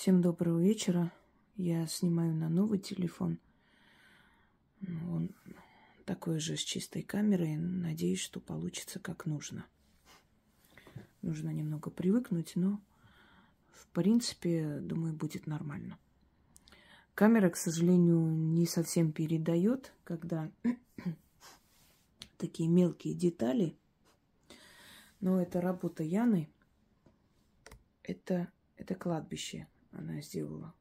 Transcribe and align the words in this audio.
Всем 0.00 0.22
доброго 0.22 0.60
вечера. 0.60 1.12
Я 1.56 1.84
снимаю 1.88 2.32
на 2.32 2.48
новый 2.48 2.78
телефон. 2.78 3.40
Ну, 4.80 5.12
он 5.12 5.30
такой 6.04 6.38
же 6.38 6.56
с 6.56 6.60
чистой 6.60 7.02
камерой. 7.02 7.56
Надеюсь, 7.56 8.20
что 8.20 8.38
получится 8.38 9.00
как 9.00 9.26
нужно. 9.26 9.66
Нужно 11.20 11.50
немного 11.50 11.90
привыкнуть, 11.90 12.52
но 12.54 12.80
в 13.72 13.88
принципе, 13.88 14.78
думаю, 14.78 15.14
будет 15.14 15.48
нормально. 15.48 15.98
Камера, 17.16 17.50
к 17.50 17.56
сожалению, 17.56 18.20
не 18.20 18.66
совсем 18.66 19.10
передает, 19.10 19.92
когда 20.04 20.48
такие 22.36 22.68
мелкие 22.68 23.14
детали. 23.14 23.76
Но 25.18 25.42
это 25.42 25.60
работа 25.60 26.04
Яны. 26.04 26.48
Это, 28.04 28.46
это 28.76 28.94
кладбище 28.94 29.66
она 29.92 30.20
сделала. 30.20 30.74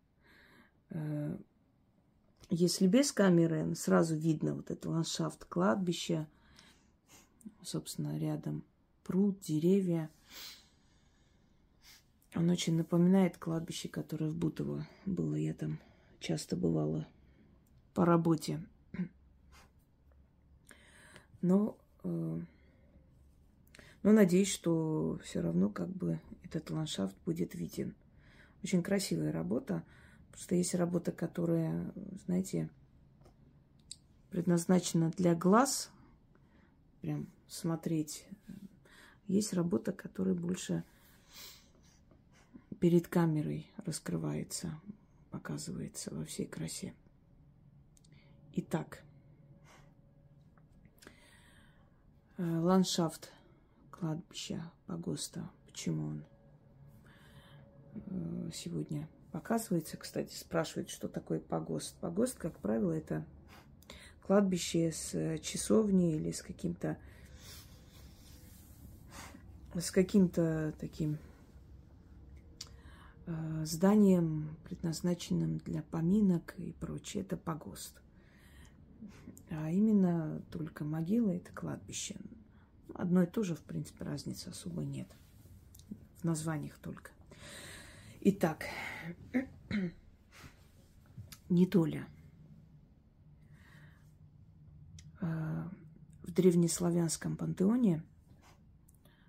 Э, 0.90 1.38
если 2.50 2.88
без 2.88 3.12
камеры, 3.12 3.76
сразу 3.76 4.16
видно 4.16 4.56
вот 4.56 4.72
этот 4.72 4.86
ландшафт 4.86 5.46
кладбища. 5.46 6.28
Собственно, 7.62 8.18
рядом 8.18 8.64
пруд, 9.04 9.40
деревья. 9.42 10.10
Он 12.36 12.50
очень 12.50 12.76
напоминает 12.76 13.38
кладбище, 13.38 13.90
которое 13.90 14.30
в 14.30 14.36
Бутово 14.36 14.88
было. 15.06 15.36
Я 15.36 15.54
там 15.54 15.80
часто 16.20 16.56
бывала 16.56 17.08
по 17.94 18.06
работе. 18.06 18.64
Но, 21.42 21.78
э, 22.04 22.40
но 24.04 24.12
надеюсь, 24.12 24.52
что 24.52 25.20
все 25.24 25.42
равно 25.42 25.70
как 25.70 25.90
бы 25.90 26.20
этот 26.44 26.70
ландшафт 26.70 27.16
будет 27.26 27.56
виден. 27.56 27.96
Очень 28.64 28.84
красивая 28.84 29.32
работа. 29.32 29.84
Просто 30.32 30.56
есть 30.56 30.76
работа, 30.76 31.12
которая, 31.12 31.92
знаете, 32.26 32.70
предназначена 34.30 35.12
для 35.12 35.36
глаз, 35.36 35.90
прям 37.02 37.28
смотреть. 37.48 38.26
Есть 39.28 39.54
работа, 39.54 39.92
которая 39.92 40.36
больше 40.36 40.84
перед 42.80 43.08
камерой 43.08 43.68
раскрывается, 43.86 44.80
показывается 45.32 46.14
во 46.14 46.26
всей 46.26 46.46
красе. 46.46 46.94
Итак, 48.54 49.04
э, 52.38 52.44
ландшафт 52.44 53.32
кладбища 53.92 54.72
Погоста. 54.86 55.50
Почему 55.66 56.08
он 56.08 56.26
сегодня 58.54 59.08
показывается. 59.32 59.98
Кстати, 59.98 60.34
спрашивают, 60.34 60.90
что 60.90 61.08
такое 61.08 61.40
погост. 61.40 61.96
Погост, 61.98 62.38
как 62.38 62.58
правило, 62.60 62.92
это 62.92 63.26
кладбище 64.26 64.92
с 64.92 65.14
э, 65.14 65.38
часовней 65.40 66.16
или 66.16 66.32
с 66.32 66.42
каким-то 66.42 66.98
с 69.74 69.92
каким-то 69.92 70.74
таким 70.80 71.18
э, 73.28 73.66
зданием, 73.66 74.58
предназначенным 74.64 75.60
для 75.60 75.84
поминок 75.84 76.56
и 76.58 76.72
прочее. 76.74 77.24
Это 77.24 77.38
погост. 77.38 78.02
А 79.50 79.70
именно 79.70 80.42
только 80.52 80.84
могила– 80.84 81.32
это 81.36 81.52
кладбище. 81.54 82.16
Одно 82.94 83.24
и 83.24 83.28
то 83.28 83.44
же, 83.44 83.56
в 83.56 83.62
принципе, 83.62 84.04
разницы 84.04 84.50
особо 84.50 84.84
нет. 84.84 85.08
В 86.18 86.24
названиях 86.24 86.78
только. 86.80 87.12
Итак, 88.30 88.66
недоля. 91.50 92.10
Э, 95.22 95.64
в 96.24 96.32
древнеславянском 96.34 97.38
пантеоне 97.38 98.04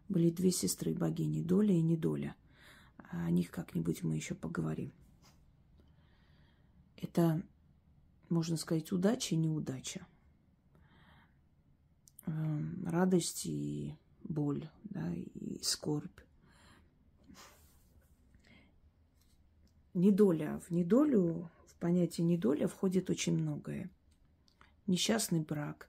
были 0.08 0.30
две 0.30 0.50
сестры 0.50 0.94
богини, 0.94 1.42
Доля 1.42 1.74
и 1.76 1.80
Недоля. 1.80 2.34
О 3.10 3.30
них 3.30 3.52
как-нибудь 3.52 4.02
мы 4.02 4.16
еще 4.16 4.34
поговорим. 4.34 4.92
Это, 6.96 7.40
можно 8.28 8.56
сказать, 8.56 8.90
удача 8.90 9.36
и 9.36 9.38
неудача. 9.38 10.08
Эм, 12.26 12.84
радость 12.84 13.46
и 13.46 13.94
боль, 14.24 14.68
да, 14.82 15.14
и 15.14 15.60
скорбь. 15.62 16.18
Недоля. 19.98 20.60
В 20.66 20.70
недолю, 20.70 21.50
в 21.66 21.74
понятие 21.76 22.26
недоля 22.26 22.66
входит 22.66 23.10
очень 23.10 23.36
многое. 23.36 23.90
Несчастный 24.86 25.40
брак, 25.40 25.88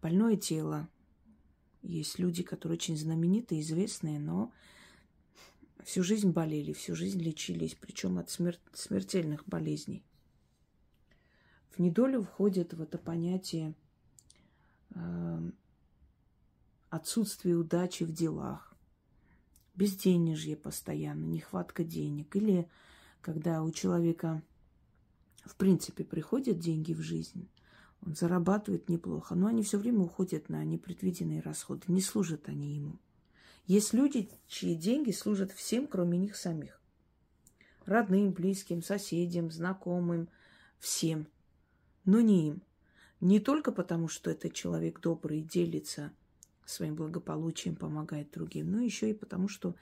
больное 0.00 0.36
тело. 0.36 0.88
Есть 1.82 2.18
люди, 2.18 2.42
которые 2.42 2.76
очень 2.76 2.96
знаменитые, 2.96 3.60
известные, 3.60 4.18
но 4.18 4.52
всю 5.84 6.02
жизнь 6.02 6.30
болели, 6.30 6.72
всю 6.72 6.94
жизнь 6.94 7.20
лечились, 7.20 7.74
причем 7.74 8.18
от 8.18 8.30
смер- 8.30 8.58
смертельных 8.72 9.46
болезней. 9.46 10.02
В 11.70 11.78
недолю 11.78 12.22
входит 12.22 12.74
в 12.74 12.82
это 12.82 12.98
понятие 12.98 13.74
э, 14.90 15.50
отсутствие 16.90 17.56
удачи 17.56 18.04
в 18.04 18.12
делах 18.12 18.67
безденежье 19.78 20.56
постоянно, 20.56 21.24
нехватка 21.24 21.84
денег. 21.84 22.34
Или 22.34 22.68
когда 23.20 23.62
у 23.62 23.70
человека, 23.70 24.42
в 25.44 25.54
принципе, 25.54 26.04
приходят 26.04 26.58
деньги 26.58 26.92
в 26.92 27.00
жизнь, 27.00 27.48
он 28.04 28.14
зарабатывает 28.14 28.88
неплохо, 28.88 29.34
но 29.34 29.46
они 29.46 29.62
все 29.62 29.78
время 29.78 30.00
уходят 30.00 30.48
на 30.48 30.64
непредвиденные 30.64 31.40
расходы, 31.40 31.84
не 31.86 32.00
служат 32.00 32.48
они 32.48 32.74
ему. 32.74 32.98
Есть 33.66 33.92
люди, 33.92 34.28
чьи 34.48 34.74
деньги 34.74 35.12
служат 35.12 35.52
всем, 35.52 35.86
кроме 35.86 36.18
них 36.18 36.36
самих. 36.36 36.80
Родным, 37.84 38.32
близким, 38.32 38.82
соседям, 38.82 39.50
знакомым, 39.50 40.28
всем. 40.78 41.28
Но 42.04 42.20
не 42.20 42.48
им. 42.48 42.62
Не 43.20 43.40
только 43.40 43.72
потому, 43.72 44.08
что 44.08 44.30
этот 44.30 44.54
человек 44.54 45.00
добрый 45.00 45.40
делится– 45.40 46.12
своим 46.68 46.94
благополучием 46.94 47.76
помогает 47.76 48.30
другим, 48.30 48.70
но 48.70 48.80
еще 48.80 49.10
и 49.10 49.14
потому, 49.14 49.48
что 49.48 49.74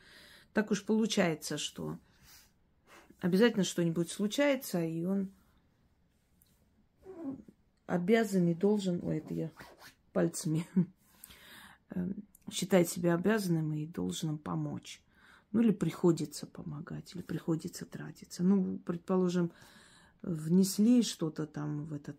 так 0.52 0.70
уж 0.70 0.84
получается, 0.84 1.58
что 1.58 1.98
обязательно 3.20 3.64
что-нибудь 3.64 4.10
случается, 4.10 4.82
и 4.82 5.04
он 5.04 5.30
обязан 7.86 8.48
и 8.48 8.54
должен, 8.54 9.00
ой, 9.02 9.19
это 9.19 9.34
я 9.34 9.50
пальцами, 10.12 10.66
эм, 11.91 12.24
считает 12.50 12.88
себя 12.88 13.14
обязанным 13.14 13.72
и 13.74 13.86
должен 13.86 14.38
помочь. 14.38 15.03
Ну, 15.53 15.62
или 15.62 15.72
приходится 15.72 16.47
помогать, 16.47 17.14
или 17.14 17.22
приходится 17.22 17.86
тратиться. 17.86 18.42
Ну, 18.42 18.78
предположим, 18.78 19.53
внесли 20.22 21.03
что-то 21.03 21.47
там 21.47 21.84
в 21.84 21.92
этот 21.92 22.16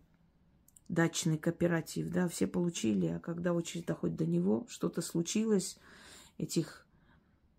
дачный 0.88 1.38
кооператив, 1.38 2.10
да, 2.10 2.28
все 2.28 2.46
получили, 2.46 3.06
а 3.06 3.18
когда 3.20 3.52
очередь 3.52 3.86
доходит 3.86 4.16
до 4.16 4.26
него, 4.26 4.66
что-то 4.68 5.02
случилось, 5.02 5.78
этих 6.38 6.86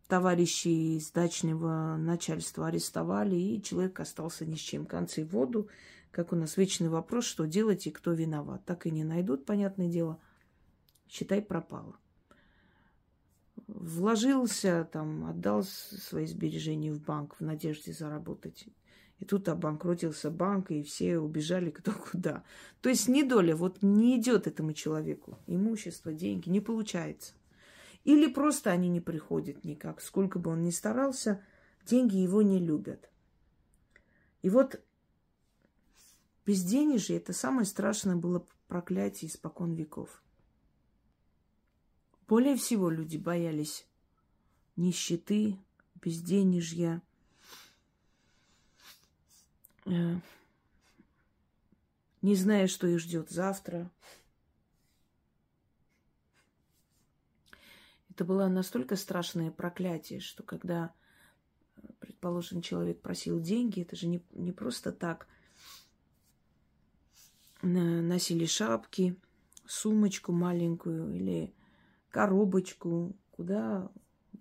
товарищей 0.07 0.97
из 0.97 1.11
дачного 1.11 1.95
начальства 1.97 2.67
арестовали, 2.67 3.35
и 3.35 3.61
человек 3.61 3.99
остался 3.99 4.45
ни 4.45 4.55
с 4.55 4.59
чем. 4.59 4.85
Концы 4.85 5.23
в 5.23 5.29
воду, 5.29 5.69
как 6.11 6.33
у 6.33 6.35
нас 6.35 6.57
вечный 6.57 6.89
вопрос, 6.89 7.25
что 7.25 7.45
делать 7.45 7.85
и 7.85 7.91
кто 7.91 8.13
виноват. 8.13 8.65
Так 8.65 8.87
и 8.87 8.91
не 8.91 9.03
найдут, 9.03 9.45
понятное 9.45 9.87
дело, 9.87 10.19
считай, 11.07 11.41
пропало. 11.43 11.95
Вложился, 13.75 14.89
там, 14.91 15.25
отдал 15.25 15.63
свои 15.63 16.25
сбережения 16.25 16.91
в 16.91 17.01
банк 17.01 17.35
в 17.35 17.41
надежде 17.41 17.93
заработать. 17.93 18.67
И 19.19 19.25
тут 19.25 19.47
обанкротился 19.49 20.31
банк, 20.31 20.71
и 20.71 20.81
все 20.81 21.19
убежали 21.19 21.69
кто 21.69 21.91
куда. 22.11 22.43
То 22.81 22.89
есть 22.89 23.07
недоля 23.07 23.55
вот 23.55 23.81
не 23.81 24.19
идет 24.19 24.47
этому 24.47 24.73
человеку. 24.73 25.37
Имущество, 25.45 26.13
деньги 26.13 26.49
не 26.49 26.61
получается. 26.61 27.33
Или 28.05 28.27
просто 28.31 28.71
они 28.71 28.89
не 28.89 29.01
приходят 29.01 29.63
никак. 29.63 30.01
Сколько 30.01 30.39
бы 30.39 30.51
он 30.51 30.63
ни 30.63 30.71
старался, 30.71 31.43
деньги 31.85 32.15
его 32.15 32.41
не 32.41 32.59
любят. 32.59 33.09
И 34.41 34.49
вот 34.49 34.81
безденежье– 36.45 37.17
это 37.17 37.33
самое 37.33 37.65
страшное 37.65 38.15
было 38.15 38.47
проклятие 38.67 39.29
испокон 39.29 39.73
веков. 39.73 40.23
Более 42.29 42.55
всего 42.55 42.89
люди 42.89 43.17
боялись 43.17 43.85
нищеты, 44.77 45.57
безденежья– 46.01 47.01
Э, 49.89 50.19
не 52.21 52.35
зная, 52.35 52.67
что 52.67 52.87
их 52.87 52.99
ждет 52.99 53.29
завтра. 53.29 53.89
Это 58.09 58.25
было 58.25 58.47
настолько 58.47 58.95
страшное 58.95 59.51
проклятие, 59.51 60.19
что 60.19 60.43
когда 60.43 60.93
предположим, 61.99 62.61
человек 62.61 63.01
просил 63.01 63.39
деньги, 63.39 63.81
это 63.81 63.95
же 63.95 64.07
не, 64.07 64.21
не 64.31 64.51
просто 64.51 64.91
так. 64.91 65.27
Носили 67.61 68.45
шапки, 68.45 69.15
сумочку 69.65 70.31
маленькую 70.33 71.13
или 71.15 71.53
коробочку, 72.09 73.15
куда 73.31 73.91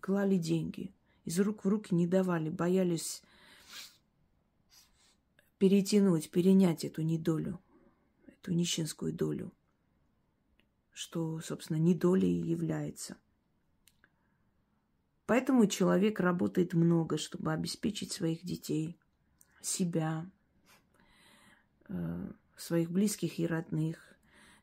клали 0.00 0.36
деньги. 0.36 0.92
Из 1.24 1.38
рук 1.40 1.64
в 1.64 1.68
руки 1.68 1.94
не 1.94 2.06
давали, 2.06 2.48
боялись 2.50 3.22
перетянуть, 5.58 6.30
перенять 6.30 6.84
эту 6.84 7.02
недолю, 7.02 7.60
эту 8.26 8.52
нищенскую 8.52 9.12
долю, 9.12 9.52
что, 10.92 11.40
собственно, 11.40 11.78
недолей 11.78 12.40
является. 12.40 13.16
Поэтому 15.26 15.66
человек 15.66 16.20
работает 16.20 16.72
много, 16.72 17.18
чтобы 17.18 17.52
обеспечить 17.52 18.12
своих 18.12 18.42
детей, 18.42 18.98
себя, 19.60 20.30
э, 21.88 22.32
своих 22.56 22.90
близких 22.90 23.38
и 23.38 23.46
родных. 23.46 24.07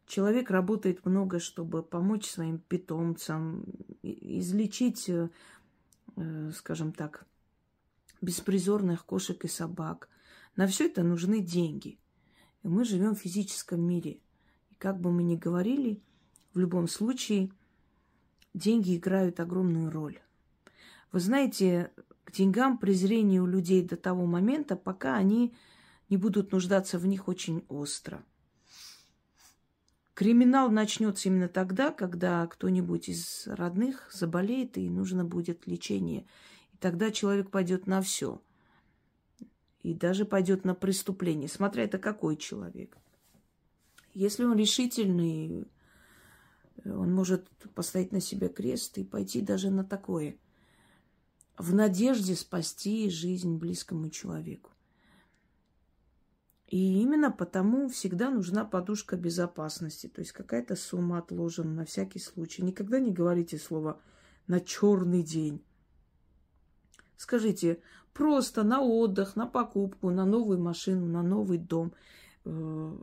Человек 0.06 0.52
работает 0.52 1.06
много, 1.06 1.40
чтобы 1.40 1.82
помочь 1.82 2.30
своим 2.30 2.60
питомцам, 2.60 3.66
излечить, 4.04 5.10
э, 5.10 5.30
э, 6.16 6.52
скажем 6.54 6.94
так, 6.94 7.26
беспризорных 8.22 9.06
кошек 9.06 9.44
и 9.44 9.48
собак, 9.48 10.10
на 10.56 10.68
все 10.68 10.86
это 10.86 11.04
нужны 11.04 11.42
деньги. 11.42 12.00
И 12.64 12.68
мы 12.68 12.86
живем 12.86 13.16
в 13.16 13.20
физическом 13.20 13.82
мире. 13.82 14.20
И 14.70 14.76
как 14.76 15.00
бы 15.00 15.12
мы 15.12 15.24
ни 15.24 15.36
говорили, 15.36 16.02
в 16.54 16.60
любом 16.60 16.88
случае 16.88 17.52
деньги 18.54 18.96
играют 18.96 19.40
огромную 19.40 19.92
роль. 19.92 20.20
Вы 21.12 21.20
знаете, 21.20 21.92
к 22.24 22.32
деньгам 22.32 22.78
презрение 22.78 23.42
у 23.42 23.46
людей 23.46 23.84
до 23.84 23.98
того 23.98 24.26
момента, 24.26 24.76
пока 24.76 25.16
они 25.16 25.54
не 26.10 26.18
будут 26.18 26.52
нуждаться 26.52 27.00
в 27.00 27.06
них 27.06 27.28
очень 27.28 27.66
остро. 27.70 28.24
Криминал 30.16 30.72
начнется 30.72 31.30
именно 31.30 31.48
тогда, 31.48 31.92
когда 31.92 32.48
кто-нибудь 32.48 33.10
из 33.10 33.46
родных 33.46 34.10
заболеет 34.12 34.78
и 34.78 34.90
нужно 34.90 35.24
будет 35.24 35.68
лечение. 35.68 36.26
И 36.74 36.78
тогда 36.78 37.12
человек 37.12 37.52
пойдет 37.52 37.86
на 37.86 38.02
все– 38.02 38.42
и 39.86 39.94
даже 39.94 40.26
пойдет 40.26 40.66
на 40.66 40.74
преступление, 40.74 41.48
смотря 41.48 41.84
это 41.84 42.00
какой 42.00 42.38
человек. 42.38 42.98
Если 44.16 44.44
он 44.44 44.58
решительный, 44.58 45.68
он 46.84 47.14
может 47.14 47.48
поставить 47.76 48.12
на 48.12 48.20
себя 48.20 48.50
крест 48.50 48.98
и 48.98 49.04
пойти 49.04 49.42
даже 49.42 49.70
на 49.70 49.84
такое, 49.84 50.40
в 51.56 51.72
надежде 51.76 52.36
спасти 52.36 53.12
жизнь 53.12 53.58
близкому 53.58 54.10
человеку. 54.10 54.72
И 56.68 57.00
именно 57.02 57.32
потому 57.32 57.90
всегда 57.90 58.32
нужна 58.32 58.66
подушка 58.66 59.18
безопасности, 59.18 60.08
то 60.08 60.22
есть 60.22 60.32
какая-то 60.32 60.76
сумма 60.76 61.20
отложена 61.20 61.72
на 61.72 61.86
всякий 61.86 62.20
случай. 62.20 62.64
Никогда 62.64 63.00
не 63.00 63.12
говорите 63.12 63.58
слово 63.58 64.02
на 64.48 64.60
черный 64.60 65.22
день. 65.22 65.64
Скажите, 67.18 67.80
просто 68.14 68.64
на 68.64 68.82
отдых, 68.82 69.36
на 69.36 69.46
покупку, 69.46 70.10
на 70.10 70.26
новую 70.26 70.60
машину, 70.60 71.06
на 71.06 71.22
новый 71.22 71.60
дом. 71.60 71.94
Э, 72.46 72.98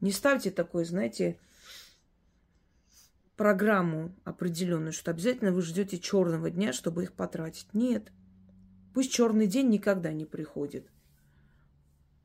не 0.00 0.10
ставьте 0.10 0.50
такой, 0.50 0.84
знаете, 0.84 1.38
программу 3.36 4.14
определенную, 4.24 4.92
что 4.92 5.12
обязательно 5.12 5.52
вы 5.52 5.62
ждете 5.62 5.98
черного 5.98 6.50
дня, 6.50 6.72
чтобы 6.72 7.04
их 7.04 7.12
потратить. 7.12 7.72
Нет. 7.72 8.12
Пусть 8.92 9.12
черный 9.12 9.46
день 9.46 9.70
никогда 9.70 10.12
не 10.12 10.24
приходит. 10.24 10.88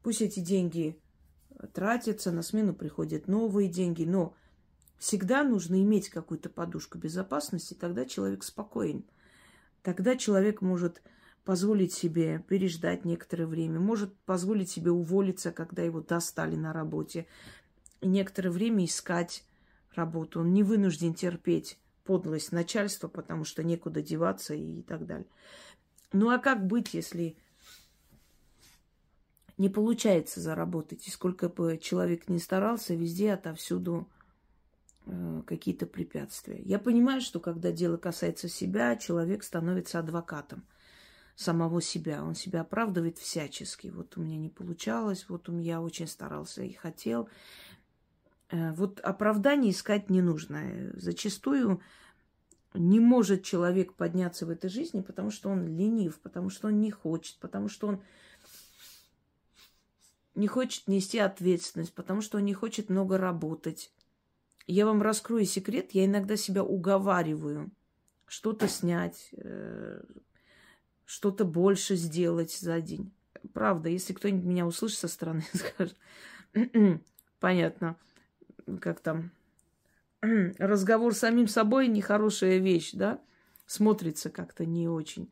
Пусть 0.02 0.22
эти 0.22 0.40
деньги 0.40 1.00
тратятся, 1.74 2.32
на 2.32 2.42
смену 2.42 2.74
приходят 2.74 3.28
новые 3.28 3.70
деньги, 3.70 4.06
но 4.06 4.34
всегда 4.98 5.44
нужно 5.44 5.82
иметь 5.82 6.10
какую-то 6.10 6.50
подушку 6.50 6.98
безопасности, 6.98 7.74
тогда 7.74 8.06
человек 8.06 8.44
спокоен. 8.44 9.04
Тогда 9.82 10.16
человек 10.16 10.62
может 10.62 11.02
позволить 11.46 11.94
себе 11.94 12.44
переждать 12.48 13.06
некоторое 13.06 13.48
время, 13.48 13.80
может 13.80 14.16
позволить 14.20 14.70
себе 14.70 14.92
уволиться, 14.92 15.52
когда 15.52 15.82
его 15.82 16.02
достали 16.02 16.56
на 16.56 16.74
работе, 16.74 17.28
и 18.02 18.08
некоторое 18.08 18.52
время 18.52 18.86
искать 18.86 19.44
работу. 19.96 20.42
Он 20.42 20.54
не 20.54 20.64
вынужден 20.64 21.14
терпеть 21.14 21.80
подлость 22.04 22.52
начальства, 22.52 23.08
потому 23.08 23.44
что 23.44 23.64
некуда 23.64 24.02
деваться 24.02 24.54
и 24.54 24.82
так 24.82 25.06
далее. 25.06 25.28
Ну 26.12 26.30
а 26.30 26.38
как 26.40 26.66
быть, 26.66 26.94
если 26.94 27.38
не 29.60 29.70
получается 29.70 30.42
заработать, 30.42 31.08
и 31.08 31.12
сколько 31.12 31.50
бы 31.50 31.78
человек 31.78 32.28
ни 32.28 32.40
старался, 32.40 32.96
везде 32.96 33.34
отовсюду 33.34 34.10
э, 35.06 35.44
какие-то 35.46 35.86
препятствия. 35.86 36.60
Я 36.64 36.80
понимаю, 36.80 37.22
что 37.22 37.40
когда 37.40 37.72
дело 37.72 37.98
касается 37.98 38.50
себя, 38.50 38.96
человек 38.96 39.44
становится 39.44 40.00
адвокатом– 40.00 40.66
самого 41.40 41.82
себя. 41.82 42.22
Он 42.22 42.36
себя 42.36 42.62
оправдывает 42.62 43.18
всячески. 43.18 43.88
Вот 43.88 44.18
у 44.18 44.22
меня 44.22 44.36
не 44.36 44.50
получалось, 44.50 45.26
вот 45.30 45.48
у 45.48 45.54
меня 45.54 45.82
очень 45.82 46.08
старался 46.08 46.64
и 46.64 46.74
хотел. 46.74 47.30
Э, 48.52 48.74
вот 48.74 49.00
оправдание 49.00 49.72
искать 49.72 50.10
не 50.10 50.22
нужно. 50.22 50.92
Зачастую 50.96 51.80
не 52.74 53.00
может 53.00 53.44
человек 53.44 53.94
подняться 53.94 54.46
в 54.46 54.50
этой 54.50 54.70
жизни, 54.70 55.00
потому 55.00 55.32
что 55.32 55.50
он 55.50 55.66
ленив, 55.66 56.20
потому 56.20 56.50
что 56.50 56.68
он 56.68 56.82
не 56.82 56.92
хочет, 56.92 57.38
потому 57.40 57.70
что 57.70 57.88
он 57.88 58.02
не 60.40 60.48
хочет 60.48 60.88
нести 60.88 61.20
ответственность, 61.20 61.94
потому 61.94 62.22
что 62.22 62.38
он 62.38 62.46
не 62.46 62.54
хочет 62.54 62.90
много 62.90 63.18
работать. 63.18 63.92
Я 64.68 64.86
вам 64.86 65.02
раскрою 65.02 65.46
секрет, 65.46 65.92
я 65.92 66.06
иногда 66.06 66.38
себя 66.38 66.64
уговариваю 66.64 67.72
что-то 68.26 68.68
снять, 68.68 69.30
э, 69.34 70.02
что-то 71.06 71.44
больше 71.44 71.96
сделать 71.96 72.52
за 72.52 72.80
день. 72.80 73.12
Правда, 73.54 73.90
если 73.90 74.14
кто-нибудь 74.14 74.46
меня 74.46 74.66
услышит 74.66 75.00
со 75.00 75.08
стороны, 75.08 75.44
скажет, 75.54 75.98
«М-м, 76.54 77.04
понятно, 77.40 77.98
как 78.80 79.02
там, 79.02 79.32
разговор 80.22 81.14
с 81.14 81.20
самим 81.20 81.48
собой 81.48 81.88
нехорошая 81.88 82.60
вещь, 82.60 82.92
да, 82.94 83.20
смотрится 83.66 84.30
как-то 84.30 84.66
не 84.66 84.88
очень. 84.88 85.30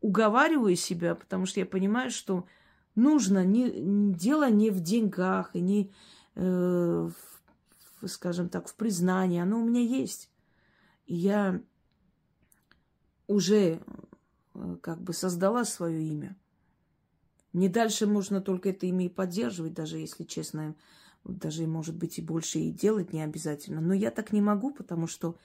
Уговариваю 0.00 0.74
себя, 0.74 1.14
потому 1.14 1.46
что 1.46 1.60
я 1.60 1.66
понимаю, 1.66 2.10
что 2.10 2.46
нужно, 2.94 3.44
не, 3.44 4.12
дело 4.14 4.50
не 4.50 4.70
в 4.70 4.80
деньгах 4.80 5.54
и 5.54 5.60
не, 5.60 5.92
э, 6.34 7.08
в, 8.00 8.08
скажем 8.08 8.48
так, 8.48 8.68
в 8.68 8.74
признании, 8.74 9.40
оно 9.40 9.60
у 9.60 9.64
меня 9.64 9.80
есть. 9.80 10.30
И 11.06 11.14
я 11.14 11.60
уже 13.26 13.80
Э, 14.54 14.76
как 14.80 15.00
бы 15.02 15.12
создала 15.12 15.64
свое 15.64 16.02
имя. 16.02 16.36
Мне 17.52 17.68
дальше 17.68 18.06
можно 18.06 18.40
только 18.40 18.70
это 18.70 18.86
имя 18.86 19.06
и 19.06 19.10
поддерживать, 19.10 19.74
даже 19.74 19.98
если 19.98 20.24
честно, 20.24 20.74
даже, 21.24 21.66
может 21.66 21.96
быть, 21.96 22.18
и 22.18 22.22
больше 22.22 22.58
и 22.58 22.70
делать 22.70 23.12
не 23.12 23.22
обязательно. 23.22 23.80
Но 23.80 23.92
я 23.94 24.10
так 24.10 24.32
не 24.32 24.40
могу, 24.40 24.72
потому 24.72 25.06
что 25.06 25.36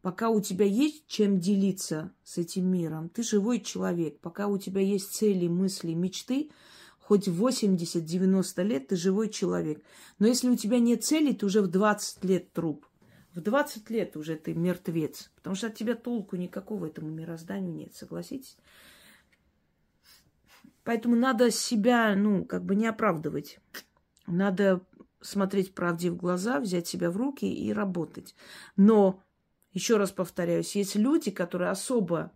пока 0.00 0.30
у 0.30 0.40
тебя 0.40 0.64
есть 0.64 1.06
чем 1.06 1.40
делиться 1.40 2.12
с 2.22 2.38
этим 2.38 2.66
миром, 2.70 3.08
ты 3.08 3.22
живой 3.22 3.60
человек. 3.60 4.20
Пока 4.20 4.46
у 4.46 4.58
тебя 4.58 4.80
есть 4.80 5.12
цели, 5.12 5.48
мысли, 5.48 5.92
мечты, 5.92 6.50
хоть 7.10 7.26
80-90 7.26 8.62
лет 8.62 8.86
ты 8.86 8.94
живой 8.94 9.30
человек. 9.30 9.82
Но 10.20 10.28
если 10.28 10.48
у 10.48 10.54
тебя 10.54 10.78
нет 10.78 11.02
цели, 11.02 11.32
ты 11.32 11.44
уже 11.44 11.60
в 11.60 11.66
20 11.66 12.24
лет 12.24 12.52
труп. 12.52 12.86
В 13.34 13.40
20 13.40 13.90
лет 13.90 14.16
уже 14.16 14.36
ты 14.36 14.54
мертвец, 14.54 15.32
потому 15.34 15.56
что 15.56 15.66
от 15.66 15.74
тебя 15.74 15.96
толку 15.96 16.36
никакого 16.36 16.86
этому 16.86 17.10
мирозданию 17.10 17.74
нет, 17.74 17.96
согласитесь? 17.96 18.56
Поэтому 20.84 21.16
надо 21.16 21.50
себя, 21.50 22.14
ну, 22.14 22.44
как 22.44 22.64
бы 22.64 22.76
не 22.76 22.86
оправдывать. 22.86 23.58
Надо 24.28 24.80
смотреть 25.20 25.74
правде 25.74 26.12
в 26.12 26.16
глаза, 26.16 26.60
взять 26.60 26.86
себя 26.86 27.10
в 27.10 27.16
руки 27.16 27.52
и 27.52 27.72
работать. 27.72 28.36
Но, 28.76 29.20
еще 29.72 29.96
раз 29.96 30.12
повторяюсь, 30.12 30.76
есть 30.76 30.94
люди, 30.94 31.32
которые 31.32 31.70
особо 31.72 32.30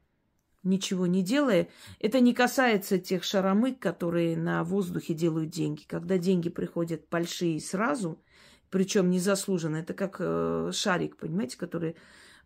ничего 0.64 1.06
не 1.06 1.23
делая, 1.23 1.68
это 2.00 2.21
не 2.21 2.35
касается 2.35 2.99
тех 2.99 3.23
шаромык, 3.23 3.78
которые 3.78 4.37
на 4.37 4.64
воздухе 4.64 5.14
делают 5.14 5.50
деньги. 5.50 5.83
Когда 5.87 6.18
деньги 6.18 6.49
приходят 6.49 7.09
большие 7.11 7.61
сразу– 7.61 8.21
причем 8.75 9.09
незаслуженно. 9.09 9.76
Это 9.76 9.94
как 9.94 10.16
э, 10.18 10.73
шарик, 10.73 11.16
понимаете, 11.16 11.56
который 11.56 11.94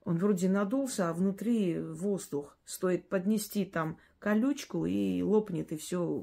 он 0.04 0.18
вроде 0.18 0.50
надулся, 0.50 1.08
а 1.08 1.14
внутри 1.14 1.80
воздух. 1.80 2.58
Стоит 2.66 3.08
поднести 3.08 3.64
там 3.64 3.96
колючку 4.18 4.84
и 4.84 5.22
лопнет, 5.22 5.72
и 5.72 5.78
все 5.78 6.22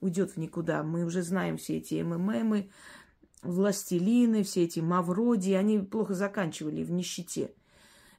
уйдет 0.00 0.32
в 0.32 0.36
никуда. 0.36 0.82
Мы 0.82 1.06
уже 1.06 1.22
знаем 1.22 1.56
все 1.56 1.78
эти 1.78 2.02
МММы, 2.02 2.68
властелины, 3.40 4.42
все 4.42 4.64
эти 4.64 4.80
мавроди, 4.80 5.52
они 5.52 5.78
плохо 5.78 6.12
заканчивали 6.12 6.84
в 6.84 6.90
нищете. 6.90 7.54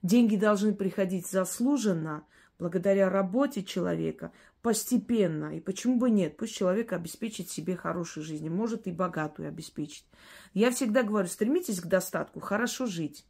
Деньги 0.01 0.37
должны 0.37 0.73
приходить 0.73 1.27
заслуженно, 1.27 2.25
благодаря 2.59 3.09
работе 3.09 3.63
человека 3.63 4.31
постепенно. 4.61 5.55
И 5.55 5.59
почему 5.59 5.97
бы 5.97 6.09
нет? 6.09 6.37
Пусть 6.37 6.55
человек 6.55 6.93
обеспечит 6.93 7.49
себе 7.49 7.75
хорошую 7.75 8.23
жизнь, 8.23 8.49
может 8.49 8.87
и 8.87 8.91
богатую 8.91 9.47
обеспечить. 9.47 10.05
Я 10.53 10.71
всегда 10.71 11.03
говорю, 11.03 11.27
стремитесь 11.27 11.81
к 11.81 11.87
достатку, 11.87 12.39
хорошо 12.39 12.85
жить. 12.85 13.25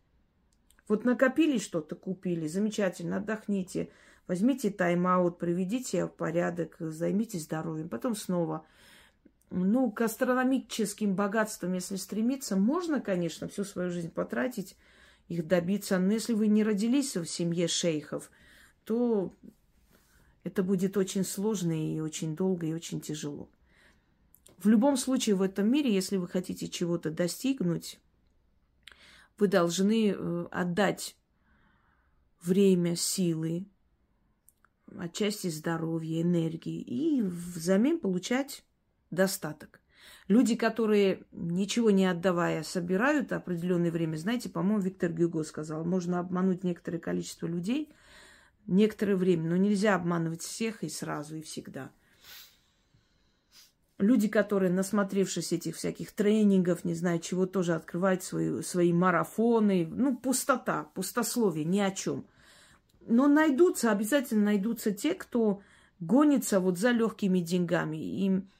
Вот 0.88 1.03
накопили 1.03 1.57
что-то, 1.57 1.96
купили, 1.96 2.48
замечательно, 2.48 3.17
отдохните, 3.17 3.89
возьмите 4.25 4.69
тайм-аут, 4.69 5.38
приведите 5.38 6.05
в 6.05 6.10
порядок, 6.10 6.77
займитесь 6.79 7.43
здоровьем, 7.43 7.89
потом 7.89 8.15
снова. 8.15 8.65
Ну, 9.50 9.91
к 9.91 10.01
астрономическим 10.01 11.15
богатствам, 11.15 11.74
если 11.74 11.96
стремиться, 11.96 12.55
можно, 12.55 13.00
конечно, 13.00 13.48
всю 13.48 13.63
свою 13.63 13.91
жизнь 13.91 14.12
потратить, 14.12 14.77
их 15.27 15.48
добиться. 15.48 15.98
Но 16.00 16.13
если 16.13 16.34
вы 16.34 16.48
не 16.48 16.63
родились 16.63 17.15
в 17.15 17.25
семье 17.25 17.67
шейхов, 17.67 18.29
то 18.88 19.36
это 20.46 20.63
будет 20.63 20.96
очень 20.96 21.25
сложно 21.25 21.74
и 21.74 22.00
очень 22.00 22.38
долго 22.38 22.67
и 22.67 22.74
очень 22.74 23.01
тяжело. 23.01 23.50
В 24.58 24.70
любом 24.70 24.96
случае 24.96 25.36
в 25.36 25.41
этом 25.41 25.70
мире, 25.70 25.94
если 25.94 26.15
вы 26.15 26.29
хотите 26.29 26.70
чего-то 26.70 27.12
достигнуть, 27.12 28.00
вы 29.38 29.50
должны 29.50 30.12
э, 30.12 30.48
отдать 30.51 31.17
время, 32.41 32.96
силы, 32.96 33.65
отчасти 34.98 35.50
здоровье, 35.50 36.22
энергии 36.22 36.79
и 36.82 37.22
взамен 37.22 38.00
получать 38.00 38.63
достаток. 39.12 39.82
Люди, 40.29 40.56
которые 40.56 41.25
ничего 41.34 41.91
не 41.91 42.06
отдавая 42.06 42.63
собирают 42.63 43.34
определенное 43.34 43.91
время, 43.91 44.15
знаете, 44.15 44.48
по-моему, 44.48 44.79
Виктор 44.79 45.12
Гюго 45.12 45.44
сказал, 45.44 45.84
можно 45.84 46.20
обмануть 46.20 46.63
некоторое 46.63 47.00
количество 47.00 47.48
людей– 47.48 47.91
некоторое 48.67 49.15
время, 49.15 49.50
но 49.50 49.57
нельзя 49.57 49.95
обманывать 49.95 50.41
всех 50.41 50.83
и 50.83 50.89
сразу, 50.89 51.38
и 51.38 51.41
всегда. 51.41 51.91
Люди, 53.97 54.27
которые, 54.27 54.71
насмотревшись 54.71 55.53
этих 55.53 55.75
всяких 55.75 56.12
тренингов, 56.12 56.86
не 56.86 56.93
знаю 56.93 57.19
чего, 57.19 57.47
тоже 57.47 57.74
открывают 57.74 58.24
свои, 58.24 58.62
свои 58.62 58.93
марафоны. 58.93 59.88
Ну, 59.89 60.15
пустота, 60.15 60.83
пустословие, 60.93 61.65
ни 61.65 61.79
о 61.79 61.89
чем. 61.89 62.27
Но 63.07 63.27
найдутся, 63.27 63.91
обязательно 63.91 64.45
найдутся 64.45 64.91
те, 64.91 65.15
кто 65.15 65.62
гонится 66.00 66.59
вот 66.59 66.77
за 66.77 66.91
легкими 66.91 67.39
деньгами. 67.39 67.97
Им 67.97 68.51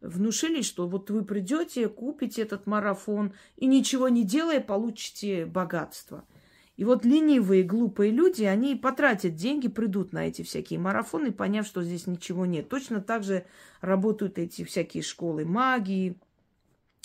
внушили, 0.00 0.62
что 0.62 0.88
вот 0.88 1.08
вы 1.10 1.24
придете, 1.24 1.88
купите 1.88 2.42
этот 2.42 2.66
марафон 2.66 3.32
и 3.56 3.66
ничего 3.66 4.08
не 4.08 4.24
делая, 4.24 4.60
получите 4.60 5.46
богатство– 5.46 6.24
и 6.76 6.84
вот 6.84 7.04
ленивые, 7.04 7.62
глупые 7.62 8.10
люди, 8.10 8.44
они 8.44 8.74
потратят 8.74 9.34
деньги, 9.34 9.68
придут 9.68 10.12
на 10.12 10.28
эти 10.28 10.42
всякие 10.42 10.78
марафоны, 10.78 11.30
поняв, 11.30 11.66
что 11.66 11.82
здесь 11.82 12.06
ничего 12.06 12.46
нет. 12.46 12.68
Точно 12.68 13.00
так 13.00 13.22
же 13.22 13.44
работают 13.80 14.38
эти 14.38 14.64
всякие 14.64 15.02
школы 15.02 15.44
магии, 15.44 16.16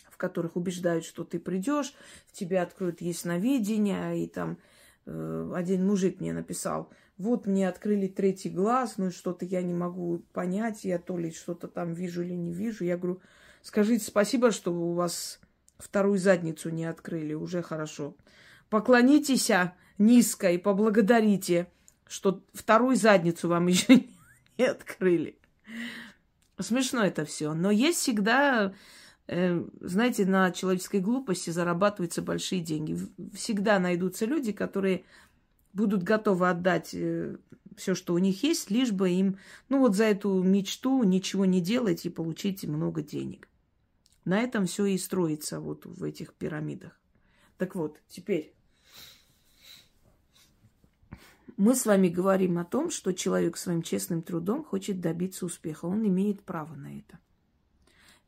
в 0.10 0.18
которых 0.18 0.56
убеждают, 0.56 1.04
что 1.04 1.26
ты 1.26 1.40
придешь, 1.40 1.94
в 2.28 2.32
тебе 2.32 2.62
откроют 2.62 3.02
ясновидение, 3.02 4.24
и 4.24 4.28
там 4.28 4.58
э, 5.06 5.52
один 5.54 5.86
мужик 5.86 6.22
мне 6.22 6.32
написал, 6.32 6.90
вот 7.18 7.46
мне 7.46 7.68
открыли 7.68 8.08
третий 8.08 8.50
глаз, 8.50 8.96
ну 8.98 9.12
что-то 9.12 9.46
я 9.46 9.62
не 9.62 9.74
могу 9.74 10.20
понять, 10.34 10.86
я 10.86 11.00
то 11.00 11.18
ли 11.18 11.32
что-то 11.32 11.68
там 11.68 11.94
вижу 11.94 12.24
или 12.24 12.34
не 12.34 12.54
вижу. 12.54 12.84
Я 12.84 12.98
говорю, 12.98 13.22
скажите 13.62 14.06
спасибо, 14.06 14.52
что 14.52 14.74
у 14.74 14.94
вас 14.94 15.40
вторую 15.78 16.18
задницу 16.18 16.70
не 16.70 16.86
открыли, 16.86 17.34
уже 17.34 17.62
хорошо. 17.62 18.16
Поклонитесь 18.70 19.52
низко 19.98 20.52
и 20.52 20.58
поблагодарите, 20.58 21.68
что 22.08 22.44
вторую 22.54 22.96
задницу 22.96 23.48
вам 23.48 23.68
еще 23.68 24.06
не 24.58 24.66
открыли. 24.66 25.38
Смешно 26.60 27.04
это 27.04 27.26
все. 27.26 27.54
Но 27.54 27.70
есть 27.70 28.00
всегда, 28.00 28.74
э, 29.28 29.64
знаете, 29.82 30.26
на 30.26 30.52
человеческой 30.52 31.02
глупости 31.02 31.50
зарабатываются 31.50 32.22
большие 32.22 32.62
деньги. 32.62 32.98
Всегда 33.34 33.80
найдутся 33.80 34.26
люди, 34.26 34.52
которые 34.52 35.04
будут 35.74 36.04
готовы 36.04 36.50
отдать 36.50 36.92
э, 36.94 37.36
все, 37.76 37.94
что 37.94 38.14
у 38.14 38.18
них 38.18 38.44
есть, 38.44 38.72
лишь 38.72 38.92
бы 38.92 39.10
им, 39.10 39.38
ну 39.68 39.80
вот 39.80 39.96
за 39.96 40.06
эту 40.06 40.42
мечту 40.42 41.04
ничего 41.04 41.46
не 41.46 41.60
делать 41.60 42.06
и 42.06 42.10
получить 42.10 42.64
много 42.64 43.02
денег. 43.02 43.50
На 44.24 44.40
этом 44.40 44.66
все 44.66 44.86
и 44.86 44.98
строится 44.98 45.60
вот 45.60 45.86
в 45.86 46.04
этих 46.04 46.34
пирамидах. 46.34 47.00
Так 47.58 47.76
вот, 47.76 48.00
теперь 48.08 48.56
мы 51.58 51.74
с 51.74 51.86
вами 51.86 52.10
говорим 52.10 52.58
о 52.58 52.66
том, 52.66 52.90
что 52.90 53.14
человек 53.14 53.56
своим 53.56 53.82
честным 53.82 54.22
трудом 54.22 54.64
хочет 54.64 55.00
добиться 55.00 55.46
успеха. 55.46 55.86
Он 55.86 56.06
имеет 56.06 56.44
право 56.44 56.76
на 56.76 56.98
это. 56.98 57.20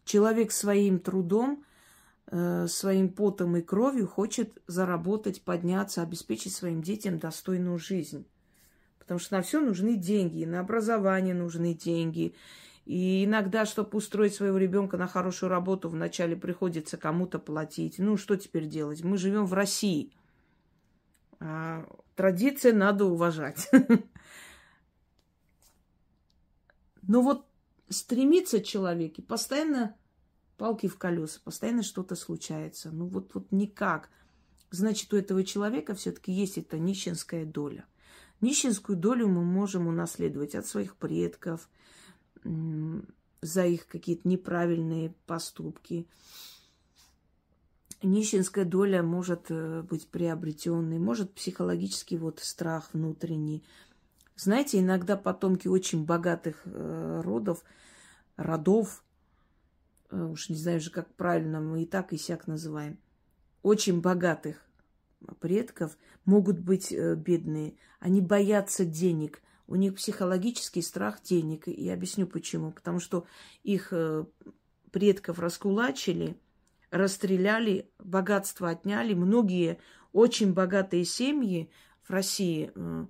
Человек 0.06 0.54
своим 0.54 1.00
трудом, 1.00 1.66
э, 2.28 2.68
своим 2.70 3.10
потом 3.10 3.58
и 3.58 3.62
кровью 3.62 4.08
хочет 4.08 4.58
заработать, 4.68 5.42
подняться, 5.42 6.02
обеспечить 6.02 6.56
своим 6.56 6.82
детям 6.82 7.20
достойную 7.20 7.78
жизнь. 7.78 8.26
Потому 8.98 9.20
что 9.20 9.36
на 9.36 9.42
все 9.42 9.60
нужны 9.60 9.96
деньги, 9.96 10.46
на 10.46 10.62
образование 10.62 11.34
нужны 11.34 11.74
деньги. 11.74 12.34
И 12.88 13.26
иногда, 13.26 13.66
чтобы 13.66 13.98
устроить 13.98 14.34
своего 14.34 14.58
ребенка 14.58 14.96
на 14.96 15.08
хорошую 15.08 15.50
работу, 15.50 15.90
вначале 15.90 16.38
приходится 16.38 16.96
кому-то 16.96 17.38
платить. 17.38 18.00
Ну, 18.00 18.16
что 18.16 18.38
теперь 18.38 18.66
делать? 18.66 19.04
Мы 19.04 19.18
живем 19.18 19.46
в 19.46 19.54
России. 19.54 20.14
А 21.42 21.86
традиции 22.16 22.72
надо 22.72 23.04
уважать. 23.04 23.70
Но 27.02 27.22
вот 27.22 27.46
стремится 27.90 28.64
человек 28.64 29.20
и 29.20 29.22
постоянно 29.22 29.98
палки 30.56 30.88
в 30.88 30.98
колеса, 30.98 31.42
постоянно 31.44 31.84
что-то 31.84 32.16
случается. 32.16 32.90
Ну 32.90 33.08
вот, 33.08 33.34
вот 33.34 33.52
никак. 33.52 34.10
Значит, 34.72 35.14
у 35.14 35.18
этого 35.18 35.44
человека 35.44 35.94
все-таки 35.94 36.32
есть 36.32 36.58
эта 36.58 36.80
нищенская 36.80 37.44
доля. 37.44 37.86
Нищенскую 38.40 38.98
долю 38.98 39.28
мы 39.28 39.44
можем 39.44 39.88
унаследовать 39.88 40.56
от 40.56 40.66
своих 40.66 40.96
предков 40.96 41.68
за 43.42 43.66
их 43.66 43.88
какие-то 43.88 44.28
неправильные 44.28 45.14
поступки, 45.26 46.08
нищенская 48.02 48.66
доля 48.66 49.04
может 49.04 49.48
э, 49.50 49.82
быть 49.84 50.08
приобретенной, 50.08 51.00
может 51.00 51.34
психологический 51.34 52.18
вот 52.18 52.40
страх 52.40 52.90
внутренний. 52.94 53.64
Знаете, 54.36 54.80
иногда 54.80 55.18
потомки 55.18 55.68
очень 55.68 56.06
богатых 56.06 56.62
э, 56.66 57.22
родов, 57.24 57.64
родов, 58.36 59.04
э, 60.12 60.22
уж 60.22 60.50
не 60.50 60.56
знаю 60.56 60.80
же, 60.80 60.92
как 60.92 61.14
правильно, 61.16 61.60
мы 61.60 61.84
и 61.84 61.86
так 61.86 62.14
и 62.14 62.18
сяк 62.18 62.48
называем, 62.48 62.98
очень 63.64 64.02
богатых 64.02 64.64
предков 65.40 65.98
могут 66.26 66.60
быть 66.60 66.92
бедные. 66.92 67.76
Они 68.00 68.22
боятся 68.22 68.86
денег. 68.86 69.42
У 69.68 69.76
них 69.76 69.96
психологический 69.96 70.82
страх 70.82 71.22
денег. 71.22 71.68
И 71.68 71.90
объясню 71.90 72.26
почему. 72.28 72.72
Потому 72.72 73.00
что 73.00 73.26
их 73.64 73.94
предков 74.92 75.40
раскулачили– 75.40 76.38
расстреляли, 76.92 77.90
богатство 78.00 78.70
отняли. 78.70 79.14
Многие 79.14 79.80
очень 80.14 80.54
богатые 80.54 81.06
семьи 81.06 81.70
в 82.04 82.12
России 82.12 82.72
э, 82.74 83.06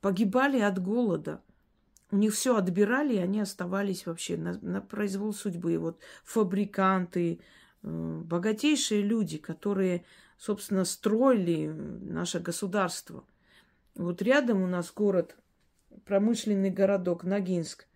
погибали 0.00 0.60
от 0.60 0.82
голода. 0.82 1.42
У 2.10 2.16
них 2.16 2.34
все 2.34 2.56
отбирали, 2.56 3.14
и 3.14 3.18
они 3.18 3.40
оставались 3.40 4.06
вообще 4.06 4.36
на, 4.36 4.58
на 4.60 4.80
произвол 4.80 5.32
судьбы. 5.32 5.78
Вот 5.78 5.98
фабриканты, 6.24 7.40
э, 7.82 8.22
богатейшие 8.24 9.02
люди, 9.02 9.38
которые, 9.38 10.04
собственно, 10.38 10.84
строили 10.84 11.66
наше 11.68 12.40
государство. 12.40 13.24
Вот 13.94 14.20
рядом 14.20 14.62
у 14.62 14.66
нас 14.66 14.92
город, 14.94 15.36
промышленный 16.04 16.70
городок 16.70 17.24
Ногинск, 17.24 17.86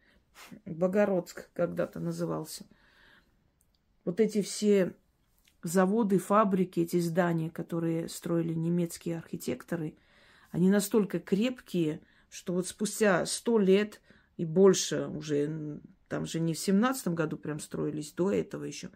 Богородск 0.64 1.50
когда-то 1.52 2.00
назывался– 2.00 2.64
вот 4.04 4.20
эти 4.20 4.42
все 4.42 4.94
заводы, 5.62 6.18
фабрики, 6.18 6.80
эти 6.80 6.98
здания, 7.00 7.50
которые 7.50 8.08
строили 8.08 8.54
немецкие 8.54 9.18
архитекторы, 9.18 9.94
они 10.50 10.70
настолько 10.70 11.20
крепкие, 11.20 12.00
что 12.28 12.54
вот 12.54 12.66
спустя 12.66 13.26
сто 13.26 13.58
лет 13.58 14.00
и 14.36 14.44
больше 14.44 15.06
уже, 15.06 15.80
там 16.08 16.26
же 16.26 16.40
не 16.40 16.54
в 16.54 16.58
семнадцатом 16.58 17.14
году 17.14 17.36
прям 17.36 17.60
строились, 17.60 18.12
до 18.12 18.32
этого 18.32 18.64
еще, 18.64 18.90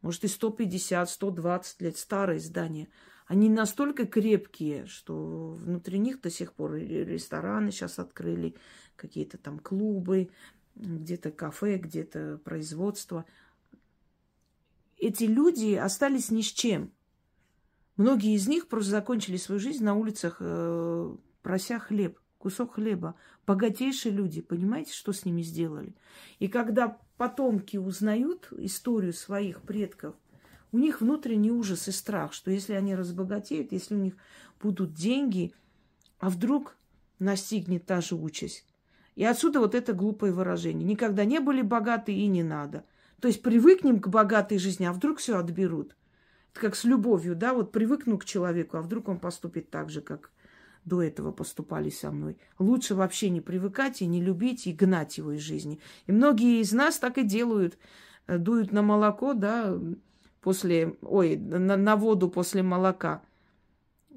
может 0.00 0.24
и 0.24 0.28
150, 0.28 1.10
120 1.10 1.82
лет 1.82 1.96
старые 1.96 2.40
здания, 2.40 2.88
они 3.26 3.48
настолько 3.48 4.06
крепкие, 4.06 4.86
что 4.86 5.50
внутри 5.50 5.98
них 5.98 6.20
до 6.20 6.30
сих 6.30 6.52
пор 6.52 6.74
рестораны 6.74 7.70
сейчас 7.70 7.98
открыли, 7.98 8.54
какие-то 8.96 9.38
там 9.38 9.58
клубы, 9.58 10.30
где-то 10.74 11.30
кафе, 11.30 11.76
где-то 11.76 12.40
производство– 12.44 13.24
эти 14.98 15.24
люди 15.24 15.74
остались 15.74 16.30
ни 16.30 16.42
с 16.42 16.46
чем. 16.46 16.92
Многие 17.96 18.34
из 18.34 18.48
них 18.48 18.68
просто 18.68 18.90
закончили 18.90 19.36
свою 19.36 19.60
жизнь 19.60 19.84
на 19.84 19.94
улицах, 19.94 20.38
э, 20.40 21.16
прося 21.42 21.78
хлеб. 21.78 22.18
кусок 22.38 22.74
хлеба. 22.74 23.16
Богатейшие 23.46 24.12
люди, 24.12 24.40
понимаете, 24.40 24.92
что 24.92 25.12
с 25.12 25.24
ними 25.24 25.42
сделали? 25.42 25.96
И 26.38 26.48
когда 26.48 26.98
потомки 27.16 27.76
узнают 27.76 28.48
историю 28.52 29.12
своих 29.12 29.62
предков, 29.62 30.14
у 30.72 30.78
них 30.78 31.00
внутренний 31.00 31.50
ужас 31.50 31.88
и 31.88 31.92
страх, 31.92 32.32
что 32.32 32.50
если 32.50 32.74
они 32.74 32.94
разбогатеют, 32.94 33.72
если 33.72 33.94
у 33.94 33.98
них 33.98 34.14
будут 34.60 34.94
деньги, 34.94 35.54
а 36.18 36.30
вдруг 36.30 36.76
настигнет 37.18 37.86
та 37.86 38.00
же 38.00 38.14
участь. 38.14 38.64
И 39.14 39.24
отсюда 39.24 39.60
вот 39.60 39.74
это 39.74 39.92
глупое 39.92 40.32
выражение. 40.32 40.84
Никогда 40.84 41.24
не 41.24 41.40
были 41.40 41.62
богаты 41.62 42.12
и 42.12 42.26
не 42.26 42.42
надо. 42.42 42.84
То 43.20 43.28
есть 43.28 43.42
привыкнем 43.42 44.00
к 44.00 44.08
богатой 44.08 44.58
жизни, 44.58 44.84
а 44.84 44.92
вдруг 44.92 45.18
все 45.18 45.38
отберут. 45.38 45.96
Это 46.52 46.60
как 46.60 46.76
с 46.76 46.84
любовью, 46.84 47.34
да, 47.34 47.54
вот 47.54 47.72
привыкну 47.72 48.18
к 48.18 48.24
человеку, 48.24 48.76
а 48.76 48.82
вдруг 48.82 49.08
он 49.08 49.18
поступит 49.18 49.70
так 49.70 49.88
же, 49.88 50.02
как 50.02 50.30
до 50.84 51.02
этого 51.02 51.32
поступали 51.32 51.90
со 51.90 52.10
мной. 52.10 52.38
Лучше 52.58 52.94
вообще 52.94 53.30
не 53.30 53.40
привыкать 53.40 54.02
и 54.02 54.06
не 54.06 54.22
любить, 54.22 54.66
и 54.66 54.72
гнать 54.72 55.18
его 55.18 55.32
из 55.32 55.40
жизни. 55.40 55.80
И 56.06 56.12
многие 56.12 56.60
из 56.60 56.72
нас 56.72 56.98
так 56.98 57.18
и 57.18 57.24
делают. 57.24 57.78
Э, 58.26 58.38
дуют 58.38 58.72
на 58.72 58.82
молоко, 58.82 59.34
да, 59.34 59.76
после, 60.46 60.94
ой, 61.02 61.34
на, 61.36 61.76
на 61.76 61.96
воду 61.96 62.28
после 62.28 62.62
молока. 62.62 63.20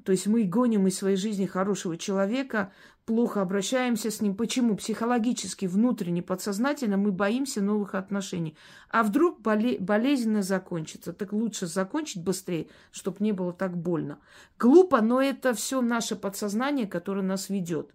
То 0.05 0.11
есть 0.11 0.27
мы 0.27 0.43
гоним 0.43 0.85
из 0.85 0.95
своей 0.95 1.15
жизни 1.15 1.47
хорошего 1.47 1.97
человека, 1.97 2.71
плохо 3.05 3.41
обращаемся 3.41 4.11
с 4.11 4.21
ним. 4.21 4.35
Почему? 4.35 4.75
Психологически, 4.75 5.65
внутренне, 5.65 6.21
подсознательно 6.21 6.97
мы 6.97 7.11
боимся 7.11 7.63
новых 7.63 7.95
отношений. 7.95 8.55
А 8.91 9.01
вдруг 9.01 9.41
боле- 9.41 9.79
болезненно 9.79 10.43
закончится? 10.43 11.13
Так 11.13 11.33
лучше 11.33 11.65
закончить 11.65 12.23
быстрее, 12.23 12.67
чтобы 12.91 13.17
не 13.21 13.31
было 13.31 13.51
так 13.51 13.75
больно. 13.75 14.19
Глупо, 14.59 15.01
но 15.01 15.23
это 15.23 15.55
все 15.55 15.81
наше 15.81 16.15
подсознание, 16.15 16.85
которое 16.85 17.23
нас 17.23 17.49
ведет. 17.49 17.89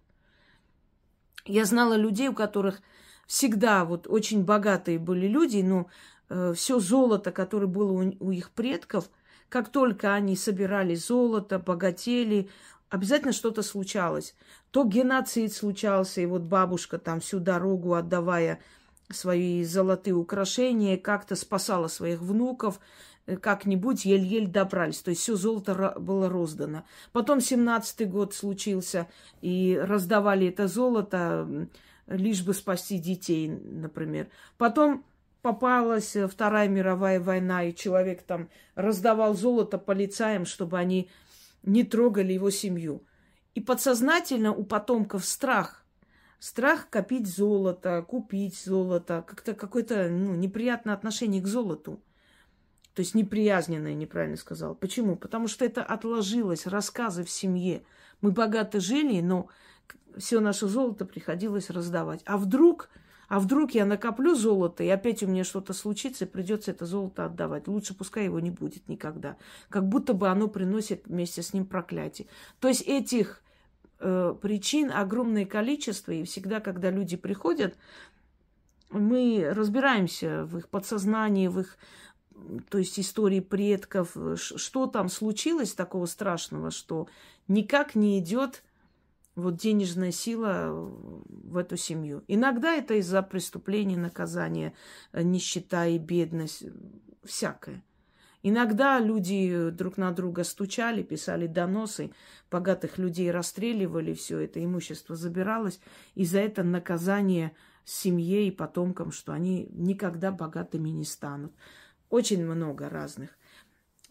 Я 1.45 1.63
знала 1.63 1.93
людей, 1.93 2.27
у 2.27 2.33
которых 2.33 2.81
всегда 3.27 3.85
вот 3.85 4.07
очень 4.09 4.43
богатые 4.43 4.99
были 4.99 5.25
люди, 5.25 5.61
но 5.61 5.87
все 6.55 6.79
золото, 6.79 7.31
которое 7.31 7.67
было 7.67 7.91
у, 8.19 8.31
их 8.31 8.51
предков, 8.51 9.09
как 9.49 9.69
только 9.69 10.13
они 10.13 10.35
собирали 10.35 10.95
золото, 10.95 11.59
богатели, 11.59 12.49
обязательно 12.89 13.33
что-то 13.33 13.61
случалось. 13.61 14.35
То 14.71 14.83
геноцид 14.85 15.53
случался, 15.53 16.21
и 16.21 16.25
вот 16.25 16.41
бабушка 16.43 16.97
там 16.97 17.19
всю 17.19 17.39
дорогу, 17.39 17.93
отдавая 17.93 18.59
свои 19.11 19.63
золотые 19.63 20.15
украшения, 20.15 20.97
как-то 20.97 21.35
спасала 21.35 21.87
своих 21.87 22.21
внуков, 22.21 22.79
э, 23.27 23.37
как-нибудь 23.37 24.03
еле-еле 24.05 24.47
добрались. 24.47 25.01
То 25.01 25.11
есть 25.11 25.21
все 25.21 25.35
золото 25.35 25.95
было 25.99 26.27
роздано. 26.27 26.85
Потом 27.11 27.39
семнадцатый 27.39 28.07
год 28.07 28.33
случился, 28.33 29.07
и 29.41 29.79
раздавали 29.79 30.47
это 30.47 30.67
золото, 30.67 31.69
лишь 32.07 32.43
бы 32.43 32.53
спасти 32.53 32.97
детей, 32.97 33.47
например. 33.47 34.27
Потом 34.57 35.05
попалась 35.45 36.17
Вторая 36.27 36.67
мировая 36.67 37.19
война, 37.19 37.65
и 37.65 37.75
человек 37.75 38.23
там 38.23 38.49
раздавал 38.73 39.35
золото 39.35 39.77
полицаям, 39.77 40.43
чтобы 40.43 40.79
они 40.79 41.07
не 41.61 41.83
трогали 41.83 42.33
его 42.33 42.49
семью. 42.49 43.03
И 43.53 43.61
подсознательно 43.61 44.51
у 44.51 44.63
потомков 44.63 45.23
страх. 45.23 45.85
Страх 46.39 46.89
копить 46.89 47.27
золото, 47.27 48.03
купить 48.07 48.57
золото, 48.57 49.23
как-то 49.27 49.53
какое-то 49.53 50.09
ну, 50.09 50.33
неприятное 50.33 50.95
отношение 50.95 51.43
к 51.43 51.47
золоту. 51.47 52.01
То 52.95 53.01
есть 53.01 53.13
неприязненное, 53.13 53.93
неправильно 53.93 54.37
сказал. 54.37 54.73
Почему? 54.73 55.15
Потому 55.15 55.47
что 55.47 55.63
это 55.63 55.83
отложилось, 55.83 56.65
рассказы 56.65 57.23
в 57.23 57.29
семье. 57.29 57.83
Мы 58.19 58.31
богато 58.31 58.79
жили, 58.79 59.21
но 59.21 59.49
все 60.17 60.39
наше 60.39 60.65
золото 60.65 61.05
приходилось 61.05 61.69
раздавать. 61.69 62.23
А 62.25 62.39
вдруг 62.39 62.89
а 63.27 63.39
вдруг 63.39 63.71
я 63.71 63.85
накоплю 63.85 64.35
золото, 64.35 64.83
и 64.83 64.89
опять 64.89 65.23
у 65.23 65.27
меня 65.27 65.43
что-то 65.43 65.73
случится, 65.73 66.25
и 66.25 66.27
придется 66.27 66.71
это 66.71 66.85
золото 66.85 67.25
отдавать. 67.25 67.67
Лучше 67.67 67.93
пускай 67.93 68.25
его 68.25 68.39
не 68.39 68.51
будет 68.51 68.87
никогда. 68.87 69.37
Как 69.69 69.87
будто 69.87 70.13
бы 70.13 70.29
оно 70.29 70.47
приносит 70.47 71.07
вместе 71.07 71.41
с 71.41 71.53
ним 71.53 71.65
проклятие. 71.65 72.27
То 72.59 72.67
есть 72.67 72.81
этих 72.81 73.41
э, 73.99 74.35
причин 74.41 74.91
огромное 74.91 75.45
количество, 75.45 76.11
и 76.11 76.23
всегда, 76.23 76.59
когда 76.59 76.89
люди 76.91 77.17
приходят, 77.17 77.75
мы 78.89 79.51
разбираемся 79.51 80.45
в 80.45 80.57
их 80.57 80.69
подсознании, 80.69 81.47
в 81.47 81.59
их 81.59 81.77
то 82.69 82.77
есть 82.77 82.99
истории 82.99 83.39
предков, 83.39 84.15
что 84.35 84.87
там 84.87 85.09
случилось 85.09 85.73
такого 85.73 86.05
страшного, 86.05 86.69
что 86.69 87.07
никак 87.47 87.95
не 87.95 88.19
идет 88.19 88.63
вот 89.35 89.57
денежная 89.57 90.11
сила 90.11 90.71
в 90.71 91.57
эту 91.57 91.77
семью. 91.77 92.23
Иногда 92.27 92.73
это 92.73 92.95
из-за 92.95 93.21
преступления, 93.21 93.97
наказания, 93.97 94.73
э, 95.11 95.23
нищета 95.23 95.85
и 95.87 95.97
бедность, 95.97 96.63
всякое. 97.23 97.83
Иногда 98.47 98.99
люди 98.99 99.71
друг 99.71 99.97
на 99.97 100.11
друга 100.11 100.43
стучали, 100.43 101.01
писали 101.01 101.47
доносы, 101.47 102.11
богатых 102.51 102.99
людей 102.99 103.31
расстреливали, 103.31 104.13
все 104.13 104.37
это 104.37 104.63
имущество 104.63 105.15
забиралось. 105.15 105.79
И 106.13 106.25
за 106.25 106.41
это 106.41 106.61
наказание 106.63 107.55
семье 107.85 108.47
и 108.47 108.51
потомкам, 108.51 109.11
что 109.11 109.33
они 109.33 109.67
никогда 109.71 110.31
богатыми 110.31 110.89
не 110.89 111.05
станут. 111.05 111.53
Очень 112.09 112.45
много 112.45 112.87
разных. 112.87 113.31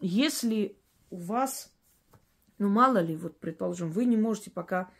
Если 0.01 0.77
у 1.09 1.17
вас, 1.17 1.71
ну 2.57 2.67
мало 2.67 2.97
ли, 2.97 3.15
вот 3.15 3.39
предположим, 3.39 3.89
вы 3.89 4.03
не 4.03 4.17
можете 4.17 4.51
пока 4.51 4.91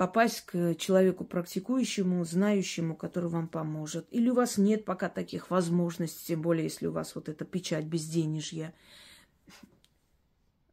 попасть 0.00 0.46
к 0.46 0.76
человеку 0.76 1.26
практикующему, 1.26 2.24
знающему, 2.24 2.96
который 2.96 3.28
вам 3.28 3.48
поможет. 3.48 4.06
Или 4.10 4.30
у 4.30 4.34
вас 4.34 4.56
нет 4.56 4.86
пока 4.86 5.10
таких 5.10 5.50
возможностей, 5.50 6.28
тем 6.28 6.40
более, 6.40 6.64
если 6.64 6.86
у 6.86 6.90
вас 6.90 7.14
вот 7.14 7.28
эта 7.28 7.44
печать 7.44 7.84
безденежья. 7.84 8.72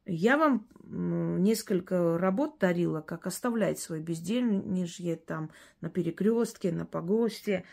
Я 0.05 0.37
вам 0.37 0.65
несколько 0.81 2.17
работ 2.17 2.57
дарила, 2.59 3.01
как 3.01 3.27
оставлять 3.27 3.79
свое 3.79 4.01
безденежье 4.01 5.17
там 5.17 5.51
на 5.81 5.89
перекрестке, 5.89 6.71
на 6.71 6.85
погосте. 6.85 7.65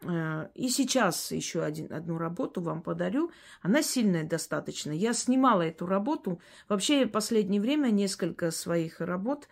Э, 0.00 0.48
и 0.54 0.70
сейчас 0.70 1.32
еще 1.32 1.64
один, 1.64 1.92
одну 1.92 2.16
работу 2.16 2.62
вам 2.62 2.80
подарю. 2.80 3.30
Она 3.60 3.82
сильная 3.82 4.24
достаточно. 4.24 4.92
Я 4.92 5.12
снимала 5.12 5.60
эту 5.60 5.84
работу. 5.84 6.40
Вообще, 6.66 7.04
в 7.04 7.10
последнее 7.10 7.60
время 7.60 7.90
несколько 7.90 8.50
своих 8.50 9.02
работ 9.02 9.48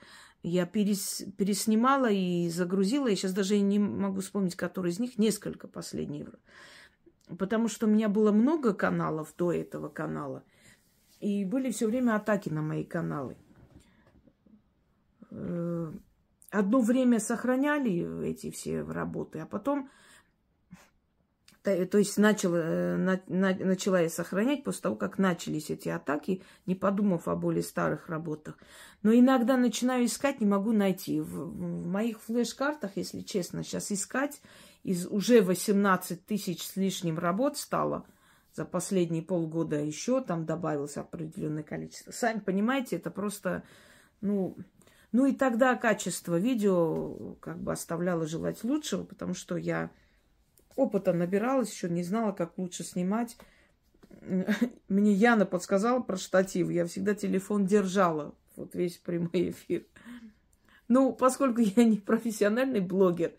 я 0.49 0.65
перес, 0.65 1.25
переснимала 1.37 2.09
и 2.09 2.49
загрузила. 2.49 3.09
Я 3.09 3.17
сейчас 3.17 3.33
даже 3.33 3.59
не 3.59 3.81
могу 3.81 4.21
вспомнить, 4.21 4.55
который 4.55 4.93
из 4.93 5.01
них, 5.01 5.19
несколько 5.19 5.67
последних. 5.67 6.29
Потому 7.37 7.67
что 7.67 7.87
у 7.87 7.91
меня 7.91 8.09
было 8.09 8.31
много 8.31 8.73
каналов 8.73 9.35
до 9.37 9.53
этого 9.53 9.89
канала. 9.89 10.45
И 11.19 11.45
были 11.45 11.73
все 11.73 11.89
время 11.89 12.15
атаки 12.15 12.49
на 12.49 12.63
мои 12.63 12.85
каналы. 12.85 13.37
Э, 15.33 15.93
одно 16.51 16.81
время 16.81 17.19
сохраняли 17.19 18.29
эти 18.29 18.53
все 18.53 18.83
работы, 18.83 19.41
а 19.41 19.47
потом 19.47 19.91
то 21.67 21.99
есть 21.99 22.17
начала, 22.19 22.57
э, 22.57 22.97
на, 22.97 23.21
на, 23.27 23.55
начала 23.55 24.01
я 24.01 24.09
сохранять 24.09 24.65
после 24.65 24.83
того, 24.83 24.97
как 24.97 25.19
начались 25.19 25.71
эти 25.71 25.89
атаки, 25.89 26.43
не 26.67 26.75
подумав 26.75 27.29
о 27.29 27.37
более 27.37 27.63
старых 27.63 28.09
работах. 28.09 28.57
Но 29.03 29.13
иногда 29.13 29.57
начинаю 29.57 30.07
искать, 30.07 30.41
не 30.41 30.47
могу 30.47 30.73
найти. 30.73 31.21
В, 31.21 31.27
в 31.27 31.87
моих 31.87 32.21
флеш-картах, 32.23 32.93
если 32.97 33.21
честно, 33.21 33.65
сейчас 33.65 33.91
искать, 33.91 34.41
из 34.83 35.07
уже 35.07 35.43
18 35.43 36.25
тысяч 36.25 36.63
с 36.63 36.77
лишним 36.77 37.19
работ 37.19 37.57
стало 37.57 38.07
за 38.57 38.65
последние 38.65 39.23
полгода 39.23 39.77
еще 39.77 40.23
там 40.23 40.47
добавилось 40.47 40.97
определенное 40.97 41.63
количество. 41.63 42.11
Сами 42.11 42.41
понимаете, 42.41 42.97
это 42.97 43.11
просто, 43.11 43.65
ну, 44.23 44.57
ну 45.13 45.27
и 45.27 45.33
тогда 45.33 45.75
качество 45.75 46.39
видео 46.39 47.35
как 47.41 47.59
бы 47.59 47.73
оставляло 47.73 48.27
желать 48.27 48.65
лучшего, 48.65 49.05
потому 49.05 49.35
что 49.35 49.57
я 49.57 49.91
опыта 50.77 51.13
набиралась, 51.13 51.73
еще 51.73 51.89
не 51.89 52.03
знала, 52.03 52.33
как 52.33 52.57
лучше 52.59 52.85
снимать. 52.85 53.37
Мне 54.89 55.13
Яна 55.13 55.47
подсказала 55.47 56.01
про 56.01 56.17
штатив. 56.17 56.71
Я 56.71 56.87
всегда 56.87 57.15
телефон 57.15 57.67
держала. 57.67 58.35
Вот 58.55 58.75
весь 58.75 58.99
прямой 58.99 59.51
эфир. 59.51 59.85
Ну, 60.89 61.13
поскольку 61.13 61.61
я 61.61 61.85
не 61.85 61.97
профессиональный 61.97 62.81
блогер, 62.81 63.33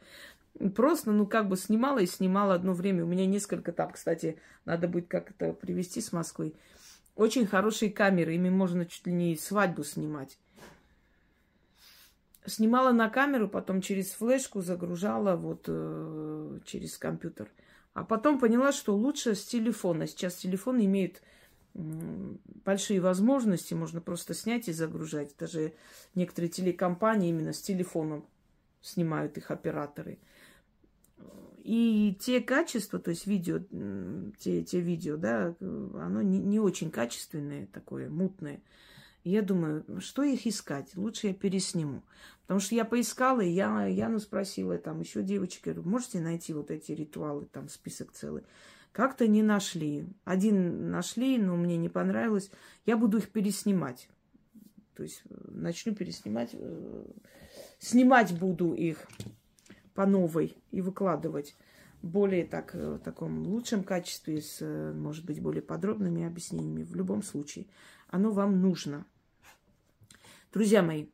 просто, 0.76 1.12
ну, 1.12 1.26
как 1.26 1.47
бы 1.47 1.56
снимала 1.56 2.00
и 2.00 2.06
снимала 2.08 2.56
одно 2.56 2.73
время. 2.73 3.04
У 3.04 3.08
меня 3.08 3.26
несколько 3.26 3.71
там, 3.71 3.91
кстати, 3.91 4.38
надо 4.65 4.88
будет 4.88 5.08
как-то 5.08 5.54
привезти 5.54 6.02
с 6.02 6.12
Москвы. 6.12 6.54
Очень 7.15 7.47
хорошие 7.47 7.89
камеры, 7.89 8.36
ими 8.36 8.50
можно 8.50 8.86
чуть 8.86 9.08
ли 9.08 9.13
не 9.13 9.38
свадьбу 9.38 9.84
снимать 9.84 10.38
снимала 12.48 12.92
на 12.92 13.10
камеру, 13.10 13.48
потом 13.48 13.82
через 13.82 14.12
флешку 14.12 14.62
загружала 14.62 15.36
вот 15.36 15.66
э, 15.68 16.60
через 16.66 16.98
компьютер. 16.98 17.50
А 17.94 18.04
потом 18.04 18.40
поняла, 18.40 18.72
что 18.72 18.96
лучше 18.96 19.36
с 19.36 19.46
телефона. 19.46 20.08
Сейчас 20.08 20.36
телефон 20.36 20.84
имеет 20.84 21.22
большие 21.74 23.00
возможности, 23.00 23.74
можно 23.74 24.02
просто 24.02 24.34
снять 24.34 24.68
и 24.68 24.74
загружать. 24.74 25.36
Даже 25.38 25.74
некоторые 26.16 26.50
телекомпании 26.50 27.30
именно 27.30 27.54
с 27.54 27.62
телефоном 27.62 28.26
снимают 28.82 29.38
их 29.38 29.52
операторы. 29.52 30.18
И 31.64 32.16
те 32.20 32.40
качества, 32.40 32.98
то 32.98 33.10
есть 33.12 33.28
видео, 33.28 33.60
те, 34.40 34.64
те 34.64 34.80
видео, 34.80 35.18
да, 35.18 35.54
оно 35.60 36.22
не, 36.22 36.40
не 36.40 36.60
очень 36.60 36.90
качественное, 36.90 37.68
такое 37.68 38.10
мутное. 38.10 38.62
Я 39.30 39.42
думаю, 39.42 39.86
что 40.00 40.24
их 40.24 40.46
искать? 40.48 40.96
Лучше 40.96 41.28
я 41.28 41.34
пересниму. 41.34 42.04
Потому 42.42 42.60
что 42.60 42.76
я 42.76 42.86
поискала, 42.86 43.42
и 43.42 43.50
я 43.50 43.86
Яну 43.86 44.20
спросила, 44.20 44.78
там 44.78 45.02
еще 45.02 45.22
девочки, 45.22 45.63
говорю, 45.66 45.84
можете 45.84 46.20
найти 46.20 46.54
вот 46.54 46.72
эти 46.72 46.94
ритуалы, 46.94 47.46
там 47.46 47.68
список 47.68 48.13
целый. 48.13 48.44
Как-то 48.94 49.28
не 49.28 49.44
нашли. 49.44 50.08
Один 50.24 50.90
нашли, 50.90 51.38
но 51.38 51.56
мне 51.56 51.78
не 51.78 51.90
понравилось. 51.90 52.50
Я 52.86 52.98
буду 52.98 53.18
их 53.18 53.30
переснимать. 53.30 54.10
То 54.96 55.04
есть 55.04 55.22
э, 55.30 55.36
начну 55.50 55.94
переснимать. 55.94 56.52
Э, 56.54 57.06
снимать 57.80 58.38
буду 58.40 58.74
их 58.74 59.08
по 59.94 60.06
новой 60.08 60.58
и 60.72 60.82
выкладывать 60.82 61.56
более 62.02 62.46
так, 62.46 62.74
э, 62.74 62.96
в 62.96 63.00
таком 63.00 63.46
лучшем 63.46 63.84
качестве, 63.84 64.42
с, 64.42 64.62
может 64.96 65.26
быть, 65.26 65.42
более 65.42 65.62
подробными 65.62 66.26
объяснениями. 66.26 66.84
В 66.84 66.96
любом 66.96 67.22
случае, 67.22 67.68
оно 68.08 68.32
вам 68.32 68.62
нужно. 68.62 69.06
Друзья 70.58 70.82
мои, 70.82 71.06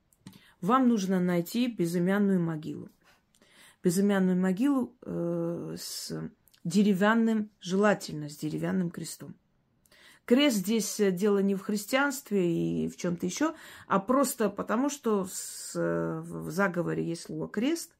вам 0.61 0.87
нужно 0.87 1.19
найти 1.19 1.67
безымянную 1.67 2.39
могилу. 2.39 2.87
Безымянную 3.83 4.39
могилу 4.39 4.95
э, 5.01 5.75
с 5.77 6.13
деревянным, 6.63 7.49
желательно 7.59 8.29
с 8.29 8.37
деревянным 8.37 8.89
крестом. 8.89 9.35
Крест 10.23 10.55
здесь 10.55 10.97
э, 11.01 11.11
дело 11.11 11.39
не 11.39 11.55
в 11.55 11.61
христианстве 11.61 12.85
и 12.85 12.87
в 12.87 12.95
чем-то 12.95 13.25
еще, 13.25 13.53
а 13.87 13.99
просто 13.99 14.49
потому, 14.49 14.89
что 14.89 15.27
в 15.73 16.49
заговоре 16.49 17.05
есть 17.05 17.23
слово 17.23 17.49
крест, 17.49 17.97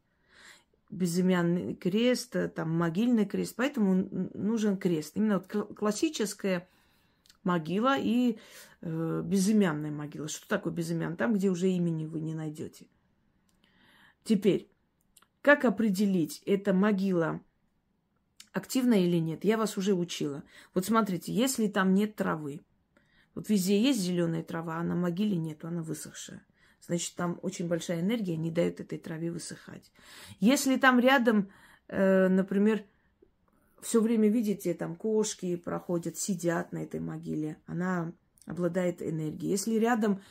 безымянный 0.90 1.76
крест, 1.76 2.38
э, 2.38 2.48
там 2.48 2.72
могильный 2.72 3.26
крест, 3.26 3.56
поэтому 3.58 4.08
нужен 4.34 4.78
крест. 4.78 5.18
Именно 5.18 5.40
вот 5.40 5.76
классическая 5.76 6.70
могила 7.44 7.98
и 7.98 8.38
э, 8.82 9.22
безымянная 9.24 9.92
могила. 9.92 10.28
Что 10.28 10.48
такое 10.48 10.74
безымянная? 10.74 11.18
Там, 11.18 11.34
где 11.34 11.50
уже 11.50 11.70
имени 11.70 12.06
вы 12.06 12.22
не 12.22 12.36
найдете. 12.36 12.88
Теперь, 14.24 14.70
как 15.42 15.66
определить, 15.66 16.42
это 16.46 16.74
могила 16.74 17.42
активная 18.54 19.00
или 19.00 19.18
нет, 19.18 19.44
я 19.44 19.58
вас 19.58 19.78
уже 19.78 19.94
учила. 19.94 20.44
Вот 20.74 20.86
смотрите, 20.86 21.34
если 21.34 21.68
там 21.68 21.94
нет 21.94 22.16
травы, 22.16 22.62
вот 23.36 23.50
везде 23.50 23.82
есть 23.82 24.00
зеленая 24.00 24.44
трава, 24.44 24.78
а 24.78 24.84
на 24.84 24.96
могиле 24.96 25.36
нету, 25.36 25.68
она 25.68 25.82
высохшая. 25.82 26.46
Значит, 26.80 27.16
там 27.16 27.40
очень 27.42 27.68
большая 27.68 28.02
энергия 28.02 28.36
не 28.36 28.52
дает 28.52 28.80
этой 28.80 29.00
траве 29.00 29.32
высыхать. 29.32 29.92
Если 30.40 30.78
там 30.78 31.00
рядом, 31.00 31.50
э, 31.88 32.28
например, 32.28 32.86
все 33.84 34.02
время 34.02 34.30
видите, 34.30 34.74
там 34.74 34.96
кошки 34.96 35.56
проходят, 35.56 36.18
сидят 36.18 36.72
на 36.72 36.80
этой 36.80 37.00
могиле, 37.00 37.58
она 37.66 38.14
обладает 38.46 39.02
энергией. 39.02 39.52
Если 39.52 39.76
рядом 39.76 40.22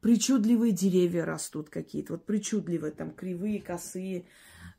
причудливые 0.00 0.72
деревья 0.72 1.24
растут 1.24 1.68
какие-то, 1.68 2.14
вот 2.14 2.24
причудливые, 2.24 2.92
там 2.92 3.10
кривые, 3.10 3.60
косые, 3.60 4.26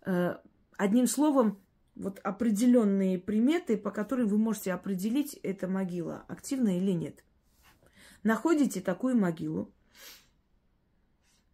э, 0.06 0.36
одним 0.78 1.08
словом, 1.08 1.60
вот 1.96 2.20
определенные 2.20 3.20
приметы, 3.20 3.78
по 3.78 3.92
которым 3.92 4.28
вы 4.28 4.38
можете 4.38 4.74
определить, 4.74 5.34
эта 5.44 5.68
могила 5.68 6.24
активна 6.28 6.78
или 6.78 6.92
нет. 6.92 7.24
Находите 8.24 8.82
такую 8.82 9.18
могилу, 9.18 9.74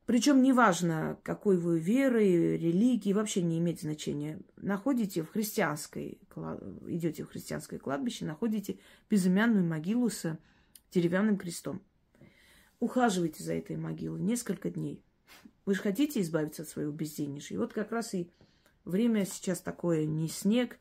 причем 0.07 0.41
неважно, 0.41 1.19
какой 1.21 1.57
вы 1.57 1.77
веры, 1.77 2.57
религии, 2.57 3.13
вообще 3.13 3.43
не 3.43 3.59
имеет 3.59 3.81
значения. 3.81 4.39
Находите 4.55 5.21
в 5.21 5.29
христианской, 5.29 6.19
идете 6.87 7.23
в 7.23 7.29
христианское 7.29 7.77
кладбище, 7.77 8.25
находите 8.25 8.79
безымянную 9.07 9.63
могилу 9.63 10.09
с 10.09 10.39
деревянным 10.91 11.37
крестом. 11.37 11.83
Ухаживайте 12.79 13.43
за 13.43 13.53
этой 13.53 13.77
могилой 13.77 14.19
несколько 14.19 14.71
дней. 14.71 15.03
Вы 15.65 15.75
же 15.75 15.81
хотите 15.81 16.21
избавиться 16.21 16.63
от 16.63 16.69
своего 16.69 16.91
безденежья. 16.91 17.55
И 17.55 17.59
вот 17.59 17.73
как 17.73 17.91
раз 17.91 18.15
и 18.15 18.31
Время 18.87 19.25
сейчас 19.25 19.59
такое, 19.59 20.05
не 20.05 20.29
снег, 20.29 20.79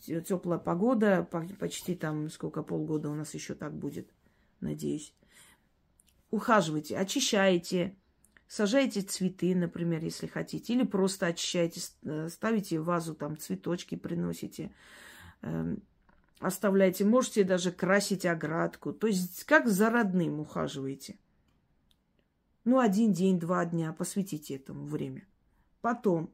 теплая 0.00 0.58
погода, 0.58 1.22
почти 1.60 1.94
там 1.94 2.28
сколько, 2.28 2.64
полгода 2.64 3.08
у 3.08 3.14
нас 3.14 3.34
еще 3.34 3.54
так 3.54 3.72
будет, 3.72 4.10
надеюсь. 4.58 5.14
Ухаживайте, 6.32 6.98
очищайте, 6.98 7.96
сажайте 8.48 9.02
цветы, 9.02 9.54
например, 9.54 10.02
если 10.02 10.26
хотите, 10.26 10.72
или 10.72 10.84
просто 10.84 11.26
очищайте, 11.26 11.80
э, 12.02 12.28
ставите 12.28 12.80
в 12.80 12.84
вазу, 12.84 13.14
там 13.14 13.36
цветочки 13.36 13.94
приносите, 13.94 14.72
эм, 15.42 15.82
оставляйте, 16.38 17.04
можете 17.04 17.44
даже 17.44 17.72
красить 17.72 18.26
оградку, 18.26 18.92
то 18.92 19.06
есть 19.06 19.44
как 19.44 19.68
за 19.68 19.90
родным 19.90 20.40
ухаживаете. 20.40 21.16
Ну, 22.64 22.78
один 22.80 23.12
день, 23.12 23.38
два 23.38 23.64
дня, 23.64 23.92
посвятите 23.92 24.56
этому 24.56 24.86
время. 24.86 25.26
Потом 25.80 26.32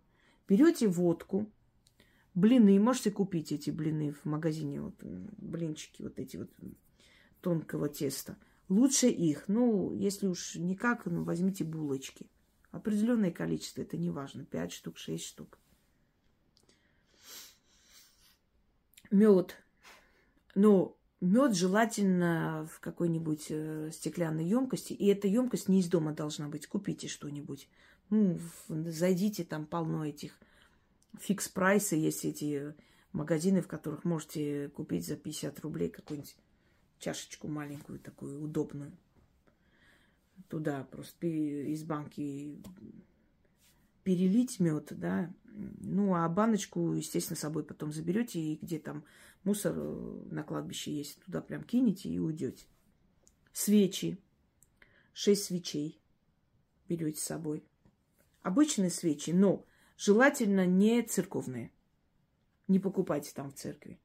Берете 0.53 0.89
водку, 0.89 1.51
блины, 2.35 2.79
можете 2.79 3.11
купить 3.11 3.53
эти 3.53 3.71
блины 3.71 4.13
в 4.13 4.25
магазине, 4.27 4.83
вот 4.83 4.95
блинчики 5.03 6.03
вот 6.03 6.19
эти 6.19 6.37
вот 6.37 6.51
тонкого 7.41 7.89
теста. 7.89 8.37
Лучше 8.69 9.09
их, 9.09 9.45
ну, 9.49 9.93
если 9.93 10.27
уж 10.27 10.57
никак, 10.57 11.07
ну, 11.07 11.25
возьмите 11.25 11.65
булочки. 11.65 12.31
Определенное 12.71 13.31
количество, 13.31 13.83
это 13.83 13.97
не 13.97 14.11
важно, 14.11 14.45
5 14.45 14.73
штук, 14.73 14.99
6 14.99 15.25
штук. 15.25 15.59
Мед. 19.11 19.57
Но 20.55 20.97
мед 21.21 21.55
желательно 21.55 22.67
в 22.73 22.81
какой-нибудь 22.81 23.47
э, 23.51 23.91
стеклянной 23.93 24.47
емкости. 24.47 24.95
И 24.95 25.07
эта 25.07 25.29
емкость 25.29 25.69
не 25.69 25.81
из 25.81 25.89
дома 25.89 26.13
должна 26.13 26.49
быть. 26.49 26.67
Купите 26.67 27.09
что-нибудь. 27.09 27.69
Ну, 28.09 28.39
зайдите, 28.69 29.45
там 29.45 29.67
полно 29.67 30.07
этих 30.07 30.39
фикс-прайсы, 31.19 31.97
есть 31.97 32.25
эти 32.25 32.75
магазины, 33.13 33.61
в 33.61 33.69
которых 33.69 34.05
можете 34.05 34.69
купить 34.71 35.07
за 35.07 35.17
50 35.17 35.61
рублей 35.61 35.91
какую-нибудь 35.91 36.37
чашечку 37.03 37.49
маленькую, 37.49 37.99
такую 37.99 38.43
удобную. 38.43 38.93
Туда 40.49 40.85
просто 40.85 41.27
из 41.27 41.83
банки 41.83 42.63
перелить 44.05 44.61
мед, 44.61 44.89
да. 44.91 45.33
Ну, 45.45 46.15
а 46.15 46.29
баночку, 46.29 46.93
естественно, 46.95 47.37
с 47.37 47.41
собой 47.41 47.65
потом 47.65 47.93
заберете, 47.93 48.41
и 48.41 48.57
где 48.57 48.79
там 48.79 49.05
мусор 49.45 49.75
на 50.31 50.43
кладбище 50.43 50.97
есть, 50.97 51.21
туда 51.25 51.43
прям 51.43 51.65
кинете 51.65 52.09
и 52.09 52.19
уйдете. 52.19 52.67
Свечи. 53.53 54.19
Шесть 55.13 55.45
свечей 55.45 56.01
берете 56.89 57.21
с 57.21 57.25
собой 57.25 57.63
обычные 58.43 58.91
свечи, 58.91 59.31
но 59.31 59.67
желательно 59.97 60.67
не 60.67 61.03
церковные. 61.03 61.71
Не 62.69 62.79
покупайте 62.79 63.33
там 63.35 63.51
в 63.51 63.55
церкви. 63.55 64.01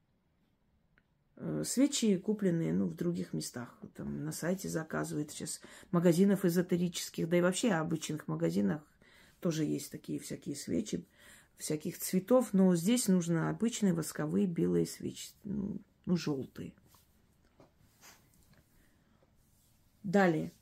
Э, 1.40 1.62
свечи 1.64 2.16
купленные 2.16 2.72
ну, 2.72 2.86
в 2.86 2.96
других 2.96 3.32
местах. 3.32 3.78
Там 3.94 4.24
на 4.24 4.32
сайте 4.32 4.68
заказывают 4.68 5.30
сейчас 5.30 5.60
магазинов 5.92 6.44
эзотерических, 6.44 7.28
да 7.28 7.36
и 7.36 7.40
вообще 7.40 7.70
обычных 7.70 8.26
магазинах 8.26 8.82
тоже 9.40 9.64
есть 9.64 9.92
такие 9.92 10.18
всякие 10.18 10.56
свечи, 10.56 11.06
всяких 11.56 11.98
цветов. 11.98 12.48
Но 12.52 12.74
здесь 12.74 13.06
нужно 13.06 13.50
обычные 13.50 13.94
восковые 13.94 14.46
белые 14.46 14.86
свечи, 14.86 15.30
ну, 15.44 15.80
ну 16.06 16.16
желтые. 16.16 16.72
Далее 20.02 20.52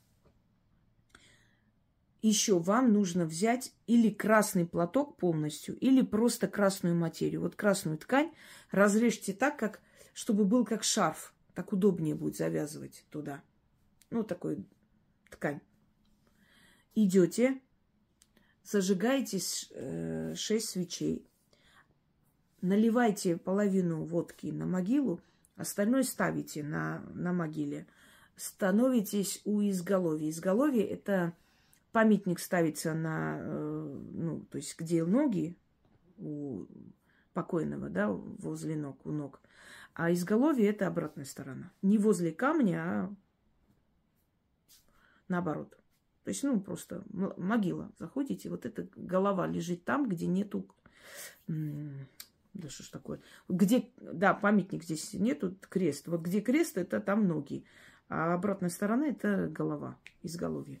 еще 2.21 2.59
вам 2.59 2.93
нужно 2.93 3.25
взять 3.25 3.73
или 3.85 4.09
красный 4.09 4.65
платок 4.65 5.17
полностью, 5.17 5.77
или 5.77 6.01
просто 6.01 6.47
красную 6.47 6.95
материю. 6.95 7.41
Вот 7.41 7.55
красную 7.55 7.97
ткань 7.97 8.31
разрежьте 8.71 9.33
так, 9.33 9.57
как, 9.57 9.81
чтобы 10.17 10.45
был 10.45 10.65
как 10.65 10.83
шарф. 10.83 11.31
Так 11.53 11.73
удобнее 11.73 12.15
будет 12.15 12.35
завязывать 12.35 13.05
туда. 13.11 13.43
Ну, 14.09 14.23
такой 14.23 14.65
ткань. 15.29 15.61
Идете, 16.95 17.61
зажигаете 18.63 19.37
э, 19.75 20.33
6 20.35 20.69
свечей, 20.69 21.29
наливайте 22.61 23.37
половину 23.37 24.05
водки 24.05 24.47
на 24.47 24.65
могилу, 24.65 25.21
остальное 25.55 26.01
ставите 26.01 26.63
на, 26.63 27.03
на 27.13 27.31
могиле. 27.31 27.85
Становитесь 28.35 29.41
у 29.45 29.61
изголовья. 29.61 30.31
Изголовье– 30.31 30.83
это 30.89 31.33
памятник 31.91 32.39
ставится 32.39 32.95
на, 32.95 33.37
э, 33.39 34.01
ну, 34.13 34.39
то 34.49 34.57
есть 34.57 34.79
где 34.79 35.05
ноги 35.05 35.55
у 36.17 36.65
покойного, 37.33 37.89
да, 37.89 38.09
возле 38.09 38.75
ног, 38.75 39.05
у 39.05 39.11
ног. 39.11 39.41
А 39.97 40.13
изголовье 40.13 40.69
это 40.69 40.85
обратная 40.85 41.25
сторона. 41.25 41.71
Не 41.81 41.97
возле 41.97 42.31
камня, 42.31 42.77
а 42.77 43.15
наоборот. 45.27 45.75
То 46.23 46.29
есть, 46.29 46.43
ну, 46.43 46.61
просто 46.61 47.03
могила. 47.09 47.91
Заходите, 47.97 48.47
вот 48.51 48.67
эта 48.67 48.87
голова 48.95 49.47
лежит 49.47 49.85
там, 49.85 50.07
где 50.07 50.27
нету... 50.27 50.67
Да 51.47 52.69
что 52.69 52.83
ж 52.83 52.89
такое? 52.89 53.21
Где, 53.49 53.89
да, 53.99 54.35
памятник 54.35 54.83
здесь 54.83 55.13
нету, 55.13 55.57
крест. 55.61 56.07
Вот 56.07 56.21
где 56.21 56.41
крест, 56.41 56.77
это 56.77 56.99
там 56.99 57.27
ноги. 57.27 57.65
А 58.07 58.35
обратная 58.35 58.69
сторона– 58.69 59.07
это 59.09 59.47
голова, 59.47 59.97
изголовье. 60.21 60.79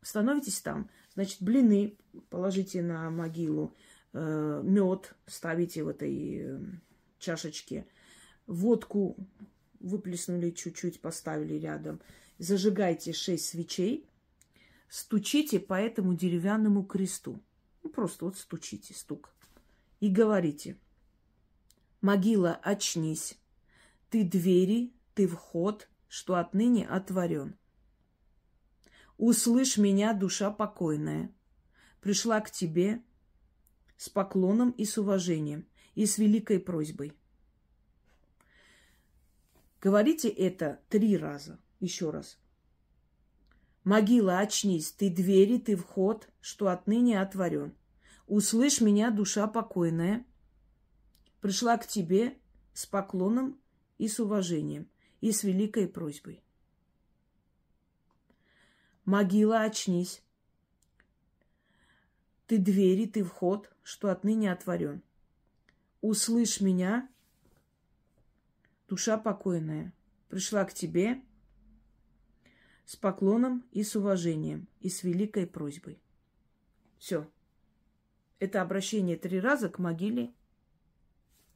Становитесь 0.00 0.62
там. 0.62 0.88
Значит, 1.12 1.42
блины 1.42 1.98
положите 2.30 2.80
на 2.80 3.10
могилу. 3.10 3.74
Э, 4.14 4.62
мед 4.64 5.14
ставите 5.26 5.84
в 5.84 5.88
этой 5.88 6.38
э, 6.38 6.60
чашечке. 7.18 7.86
Водку 8.46 9.16
выплеснули 9.80 10.50
чуть-чуть, 10.50 11.00
поставили 11.00 11.54
рядом. 11.54 12.00
Зажигайте 12.38 13.12
шесть 13.12 13.46
свечей. 13.46 14.06
Стучите 14.88 15.58
по 15.60 15.74
этому 15.74 16.14
деревянному 16.14 16.84
кресту. 16.84 17.40
Ну, 17.82 17.90
просто 17.90 18.26
вот 18.26 18.36
стучите, 18.36 18.94
стук. 18.94 19.34
И 20.00 20.08
говорите. 20.08 20.76
Могила, 22.00 22.58
очнись. 22.62 23.38
Ты 24.10 24.24
двери, 24.24 24.92
ты 25.14 25.26
вход, 25.26 25.88
что 26.08 26.34
отныне 26.34 26.86
отворен. 26.86 27.56
Услышь 29.16 29.78
меня, 29.78 30.12
душа 30.12 30.50
покойная. 30.50 31.32
Пришла 32.00 32.40
к 32.40 32.50
тебе 32.50 33.02
с 33.96 34.08
поклоном 34.08 34.72
и 34.72 34.84
с 34.84 34.98
уважением, 34.98 35.64
и 35.94 36.06
с 36.06 36.18
великой 36.18 36.58
просьбой. 36.58 37.12
Говорите 39.82 40.28
это 40.28 40.80
три 40.88 41.16
раза, 41.16 41.58
еще 41.80 42.10
раз. 42.10 42.38
Могила, 43.82 44.38
очнись, 44.38 44.92
ты 44.92 45.10
двери, 45.10 45.58
ты 45.58 45.74
вход, 45.74 46.28
что 46.40 46.68
отныне 46.68 47.20
отворен. 47.20 47.74
Услышь 48.28 48.80
меня, 48.80 49.10
душа 49.10 49.48
покойная. 49.48 50.24
Пришла 51.40 51.76
к 51.78 51.88
тебе 51.88 52.38
с 52.72 52.86
поклоном 52.86 53.60
и 53.98 54.06
с 54.06 54.20
уважением 54.20 54.88
и 55.20 55.32
с 55.32 55.42
великой 55.42 55.88
просьбой. 55.88 56.44
Могила, 59.04 59.62
очнись. 59.62 60.22
Ты 62.46 62.58
двери, 62.58 63.06
ты 63.06 63.24
вход, 63.24 63.68
что 63.82 64.12
отныне 64.12 64.52
отворен. 64.52 65.02
Услышь 66.00 66.60
меня, 66.60 67.08
душа 68.92 69.16
покойная, 69.16 69.94
пришла 70.28 70.66
к 70.66 70.74
тебе 70.74 71.22
с 72.84 72.94
поклоном 72.94 73.64
и 73.72 73.84
с 73.84 73.96
уважением, 73.96 74.68
и 74.80 74.90
с 74.90 75.02
великой 75.02 75.46
просьбой. 75.46 75.98
Все. 76.98 77.26
Это 78.38 78.60
обращение 78.60 79.16
три 79.16 79.40
раза 79.40 79.70
к 79.70 79.78
могиле. 79.78 80.34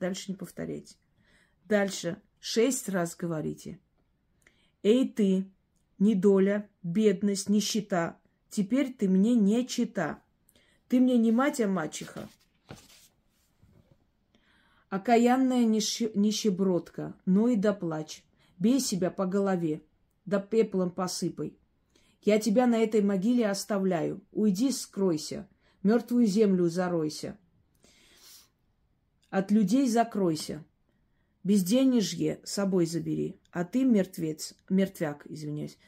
Дальше 0.00 0.30
не 0.30 0.34
повторяйте. 0.34 0.96
Дальше 1.66 2.22
Шесть 2.40 2.88
раз 2.88 3.14
говорите. 3.16 3.80
Эй 4.82 5.06
ты, 5.06 5.50
недоля, 5.98 6.70
бедность, 6.82 7.50
нищета, 7.50 8.18
теперь 8.48 8.94
ты 8.94 9.10
мне 9.10 9.34
не 9.34 9.66
чита. 9.66 10.22
Ты 10.88 11.00
мне 11.00 11.18
не 11.18 11.32
мать, 11.32 11.60
а 11.60 11.68
мачеха. 11.68 12.30
Окаянная 14.88 15.64
нищ... 15.64 16.02
нищебродка, 16.14 17.14
но 17.26 17.48
и 17.48 17.56
да 17.56 17.72
плачь. 17.72 18.24
Бей 18.58 18.80
себя 18.80 19.10
по 19.10 19.26
голове, 19.26 19.82
да 20.24 20.40
пеплом 20.40 20.90
посыпай. 20.90 21.58
Я 22.22 22.38
тебя 22.38 22.66
на 22.66 22.78
этой 22.78 23.02
могиле 23.02 23.48
оставляю. 23.48 24.22
Уйди, 24.32 24.70
скройся, 24.70 25.48
мертвую 25.82 26.26
землю 26.26 26.68
заройся. 26.68 27.38
От 29.30 29.50
людей 29.50 29.88
закройся. 29.88 30.64
Безденежье 31.44 32.40
собой 32.42 32.86
забери, 32.86 33.38
а 33.52 33.64
ты 33.64 33.84
мертвец, 33.84 34.54
мертвяк, 34.68 35.24
извиняюсь, 35.28 35.78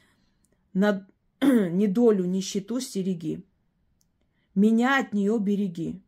на 0.73 1.05
недолю, 1.41 2.23
нищету 2.25 2.79
стереги. 2.79 3.43
Меня 4.55 4.99
от 4.99 5.13
нее 5.13 5.37
береги. 5.39 6.01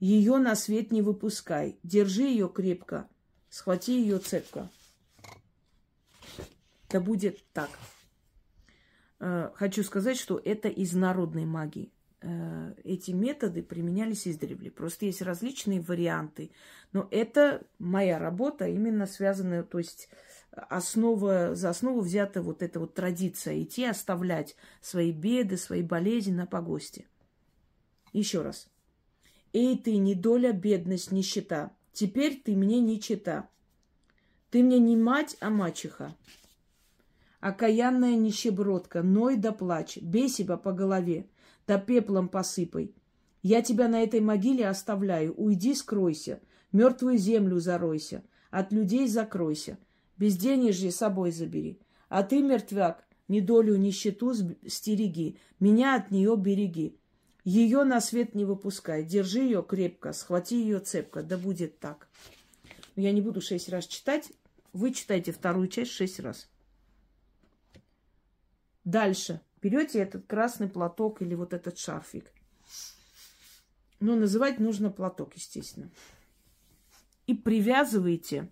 Ее 0.00 0.36
на 0.38 0.54
свет 0.54 0.92
не 0.92 1.02
выпускай. 1.02 1.78
Держи 1.82 2.22
ее 2.22 2.48
крепко. 2.48 3.08
Схвати 3.50 4.00
ее 4.00 4.18
цепко. 4.18 4.70
Да 6.88 7.00
будет 7.00 7.44
так. 7.52 7.70
Э, 9.20 9.50
хочу 9.54 9.82
сказать, 9.82 10.16
что 10.16 10.40
это 10.42 10.68
из 10.68 10.92
народной 10.92 11.44
магии. 11.44 11.92
Э, 12.20 12.74
эти 12.84 13.10
методы 13.10 13.62
применялись 13.62 14.28
издревле. 14.28 14.70
Просто 14.70 15.06
есть 15.06 15.22
различные 15.22 15.80
варианты. 15.80 16.52
Но 16.92 17.08
это 17.10 17.66
моя 17.78 18.18
работа, 18.18 18.68
именно 18.68 19.06
связанная, 19.06 19.62
то 19.62 19.78
есть 19.78 20.08
основа, 20.52 21.54
за 21.54 21.70
основу 21.70 22.00
взята 22.00 22.42
вот 22.42 22.62
эта 22.62 22.80
вот 22.80 22.94
традиция 22.94 23.62
идти 23.62 23.84
оставлять 23.84 24.56
свои 24.80 25.12
беды, 25.12 25.56
свои 25.56 25.82
болезни 25.82 26.32
на 26.32 26.46
погосте. 26.46 27.06
Еще 28.12 28.42
раз. 28.42 28.68
Эй 29.52 29.78
ты, 29.78 29.96
недоля, 29.96 30.52
бедность, 30.52 31.12
нищета, 31.12 31.72
теперь 31.92 32.40
ты 32.44 32.54
мне 32.54 32.80
не 32.80 33.00
чита. 33.00 33.48
Ты 34.50 34.62
мне 34.62 34.78
не 34.78 34.96
мать, 34.96 35.36
а 35.40 35.50
мачеха. 35.50 36.14
Окаянная 37.40 38.16
нищебродка, 38.16 39.02
ной 39.02 39.36
да 39.36 39.52
плачь, 39.52 39.98
бей 39.98 40.28
себя 40.28 40.56
по 40.56 40.72
голове 40.72 41.28
да 41.68 41.78
пеплом 41.78 42.28
посыпай. 42.28 42.94
Я 43.42 43.62
тебя 43.62 43.88
на 43.88 44.02
этой 44.02 44.20
могиле 44.20 44.66
оставляю. 44.66 45.34
Уйди, 45.36 45.74
скройся. 45.74 46.40
Мертвую 46.72 47.18
землю 47.18 47.60
заройся. 47.60 48.24
От 48.50 48.72
людей 48.72 49.06
закройся. 49.06 49.78
Безденежье 50.16 50.90
собой 50.90 51.30
забери. 51.30 51.78
А 52.08 52.22
ты, 52.22 52.42
мертвяк, 52.42 53.06
недолю 53.28 53.76
нищету 53.76 54.32
стереги. 54.66 55.38
Меня 55.60 55.94
от 55.94 56.10
нее 56.10 56.34
береги. 56.36 56.96
Ее 57.44 57.84
на 57.84 58.00
свет 58.00 58.34
не 58.34 58.44
выпускай. 58.44 59.04
Держи 59.04 59.40
ее 59.40 59.62
крепко, 59.62 60.12
схвати 60.12 60.60
ее 60.60 60.80
цепко. 60.80 61.22
Да 61.22 61.38
будет 61.38 61.78
так. 61.78 62.08
Я 62.96 63.12
не 63.12 63.20
буду 63.20 63.40
шесть 63.40 63.68
раз 63.68 63.86
читать. 63.86 64.32
Вы 64.72 64.92
читайте 64.92 65.32
вторую 65.32 65.68
часть 65.68 65.92
шесть 65.92 66.20
раз. 66.20 66.48
Дальше 68.84 69.40
берете 69.60 70.00
этот 70.00 70.26
красный 70.26 70.68
платок 70.68 71.22
или 71.22 71.34
вот 71.34 71.52
этот 71.52 71.78
шарфик. 71.78 72.32
Ну, 74.00 74.16
называть 74.16 74.58
нужно 74.60 74.90
платок, 74.90 75.34
естественно. 75.34 75.90
И 77.26 77.34
привязываете, 77.34 78.48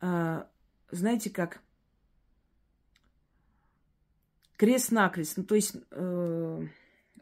э, 0.00 0.44
знаете, 0.90 1.30
как 1.30 1.60
крест-накрест. 4.56 5.36
Ну, 5.36 5.44
то 5.44 5.54
есть 5.54 5.76
э, 5.90 6.66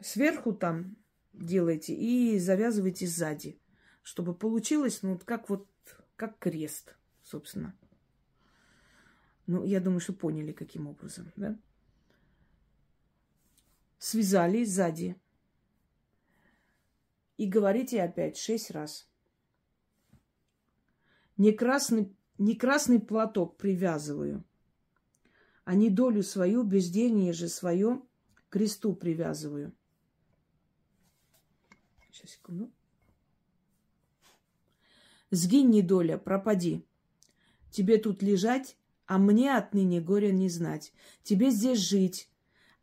сверху 0.03 0.53
там 0.53 0.97
делаете 1.33 1.93
и 1.93 2.37
завязываете 2.39 3.07
сзади, 3.07 3.59
чтобы 4.01 4.35
получилось, 4.35 5.01
ну, 5.01 5.19
как 5.25 5.49
вот, 5.49 5.67
как 6.15 6.37
крест, 6.39 6.95
собственно. 7.23 7.75
Ну, 9.47 9.63
я 9.63 9.79
думаю, 9.79 9.99
что 9.99 10.13
поняли, 10.13 10.51
каким 10.51 10.87
образом, 10.87 11.31
да? 11.35 11.57
связали 14.03 14.65
сзади. 14.65 15.15
И 17.37 17.47
говорите 17.47 18.03
опять 18.03 18.37
шесть 18.37 18.69
раз. 18.69 19.09
Не 21.37 21.53
красный, 21.53 22.13
не 22.37 22.55
красный 22.55 22.99
платок 22.99 23.55
привязываю, 23.55 24.43
а 25.63 25.73
не 25.73 25.89
долю 25.89 26.21
свою, 26.21 26.63
безделье 26.63 27.31
же 27.31 27.47
свое 27.47 28.01
кресту 28.49 28.93
привязываю. 28.93 29.73
Сейчас, 32.13 32.29
секунду. 32.29 32.71
Сгинь, 35.31 35.71
недоля, 35.71 36.19
пропади. 36.19 36.85
Тебе 37.71 37.97
тут 37.97 38.21
лежать, 38.21 38.77
а 39.07 39.17
мне 39.17 39.57
отныне 39.57 39.99
горя 39.99 40.31
не 40.31 40.47
знать. 40.47 40.93
Тебе 41.23 41.49
здесь 41.49 41.79
жить, 41.79 42.29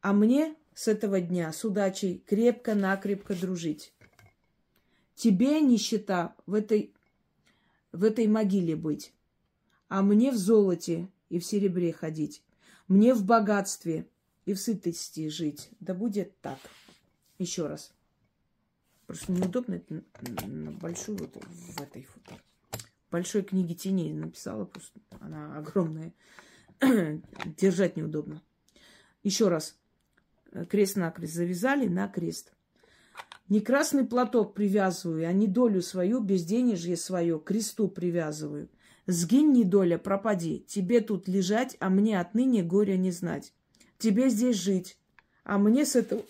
а 0.01 0.13
мне 0.13 0.57
с 0.75 0.89
этого 0.89 1.21
дня 1.21 1.53
с 1.53 1.65
удачей 1.65 2.19
крепко-накрепко 2.27 3.37
дружить. 3.37 3.95
Тебе, 5.15 5.61
нищета, 5.61 6.35
в 6.47 6.55
этой, 6.55 6.93
в 7.93 8.03
этой 8.03 8.27
могиле 8.27 8.75
быть, 8.75 9.13
а 9.89 10.03
мне 10.03 10.33
в 10.33 10.37
золоте 10.37 11.09
и 11.29 11.39
в 11.39 11.45
серебре 11.45 11.93
ходить, 11.93 12.43
мне 12.89 13.15
в 13.15 13.25
богатстве 13.25 14.09
и 14.45 14.55
в 14.55 14.59
сытости 14.59 15.29
жить. 15.29 15.71
Да 15.79 15.95
будет 15.95 16.37
так. 16.41 16.59
Еще 17.39 17.69
раз. 17.69 17.93
Просто 19.11 19.33
неудобно 19.33 19.75
это 19.75 20.05
на 20.47 20.71
большую 20.71 21.19
вот 21.19 21.35
в 21.35 21.81
этой 21.81 22.07
вот 22.15 22.39
большой 23.11 23.43
книге 23.43 23.75
теней 23.75 24.13
написала, 24.13 24.67
просто 24.67 25.01
она 25.19 25.59
огромная. 25.59 26.13
Держать 27.57 27.97
неудобно. 27.97 28.41
Еще 29.25 29.49
раз. 29.49 29.77
Крест-накрест 30.69 31.35
завязали 31.35 31.89
на 31.89 32.07
крест. 32.07 32.53
Не 33.49 33.59
красный 33.61 34.07
платок 34.07 34.55
привязываю, 34.55 35.29
а 35.29 35.33
не 35.33 35.49
долю 35.49 35.83
свою, 35.83 36.21
безденежье 36.21 36.97
свое, 36.97 37.41
кресту 37.41 37.89
привязываю. 37.89 38.69
Сгинь, 39.09 39.51
недоля, 39.51 39.99
пропади. 39.99 40.65
Тебе 40.69 41.01
тут 41.01 41.27
лежать, 41.27 41.77
а 41.81 41.91
мне 41.91 42.21
отныне 42.21 42.63
горя 42.63 42.97
не 42.97 43.11
знать. 43.11 43.53
Тебе 43.99 44.29
здесь 44.29 44.55
жить, 44.55 44.97
а 45.43 45.59
мне 45.59 45.85
с 45.85 45.97
этого, 45.97 46.23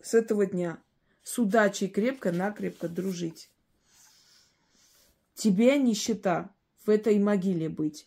с 0.00 0.14
этого 0.14 0.46
дня 0.46 0.78
с 1.22 1.38
удачей 1.38 1.88
крепко-накрепко 1.88 2.88
дружить. 2.88 3.50
Тебе 5.34 5.78
нищета 5.78 6.50
в 6.84 6.90
этой 6.90 7.18
могиле 7.18 7.68
быть. 7.68 8.06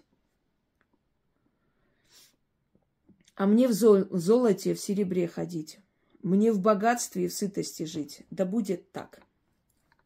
А 3.35 3.47
мне 3.47 3.67
в 3.67 3.73
золоте, 3.73 4.75
в 4.75 4.79
серебре 4.79 5.27
ходить. 5.27 5.79
Мне 6.21 6.51
в 6.51 6.59
богатстве 6.59 7.25
и 7.25 7.27
в 7.27 7.33
сытости 7.33 7.83
жить. 7.83 8.21
Да 8.29 8.45
будет 8.45 8.91
так. 8.91 9.21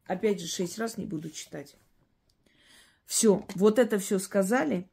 Опять 0.06 0.40
же, 0.40 0.46
шесть 0.46 0.78
раз 0.78 0.96
не 0.96 1.04
буду 1.04 1.30
читать. 1.30 1.76
Все, 3.04 3.46
вот 3.54 3.78
это 3.78 3.98
все 3.98 4.18
сказали. 4.18 4.88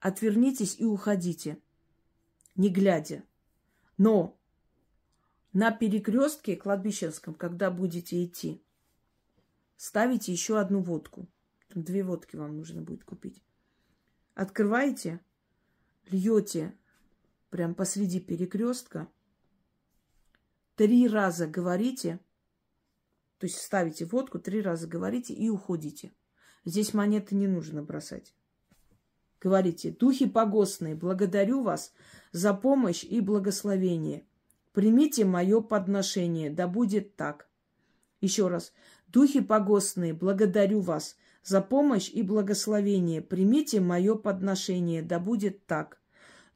Отвернитесь 0.00 0.76
и 0.78 0.84
уходите, 0.84 1.58
не 2.56 2.68
глядя. 2.68 3.22
Но 3.96 4.36
на 5.54 5.70
перекрестке 5.70 6.56
кладбищенском, 6.56 7.32
когда 7.32 7.70
будете 7.70 8.24
идти, 8.24 8.60
ставите 9.76 10.32
еще 10.32 10.58
одну 10.58 10.80
водку. 10.80 11.28
Две 11.74 12.02
водки 12.02 12.36
вам 12.36 12.56
нужно 12.56 12.82
будет 12.82 13.04
купить. 13.04 13.42
Открываете, 14.34 15.20
льете 16.10 16.76
прям 17.50 17.76
посреди 17.76 18.18
перекрестка, 18.18 19.08
три 20.74 21.06
раза 21.06 21.46
говорите, 21.46 22.18
то 23.38 23.46
есть 23.46 23.58
ставите 23.58 24.06
водку, 24.06 24.40
три 24.40 24.60
раза 24.60 24.88
говорите 24.88 25.34
и 25.34 25.48
уходите. 25.48 26.12
Здесь 26.64 26.94
монеты 26.94 27.36
не 27.36 27.46
нужно 27.46 27.82
бросать. 27.82 28.34
Говорите, 29.40 29.92
духи 29.92 30.28
погостные, 30.28 30.96
благодарю 30.96 31.62
вас 31.62 31.92
за 32.32 32.54
помощь 32.54 33.04
и 33.04 33.20
благословение. 33.20 34.26
Примите 34.74 35.24
мое 35.24 35.60
подношение, 35.60 36.50
да 36.50 36.66
будет 36.66 37.14
так. 37.14 37.48
Еще 38.20 38.48
раз. 38.48 38.72
Духи 39.06 39.40
погостные, 39.40 40.12
благодарю 40.12 40.80
вас 40.80 41.16
за 41.44 41.60
помощь 41.60 42.10
и 42.12 42.24
благословение. 42.24 43.22
Примите 43.22 43.78
мое 43.78 44.16
подношение, 44.16 45.00
да 45.00 45.20
будет 45.20 45.64
так. 45.66 45.98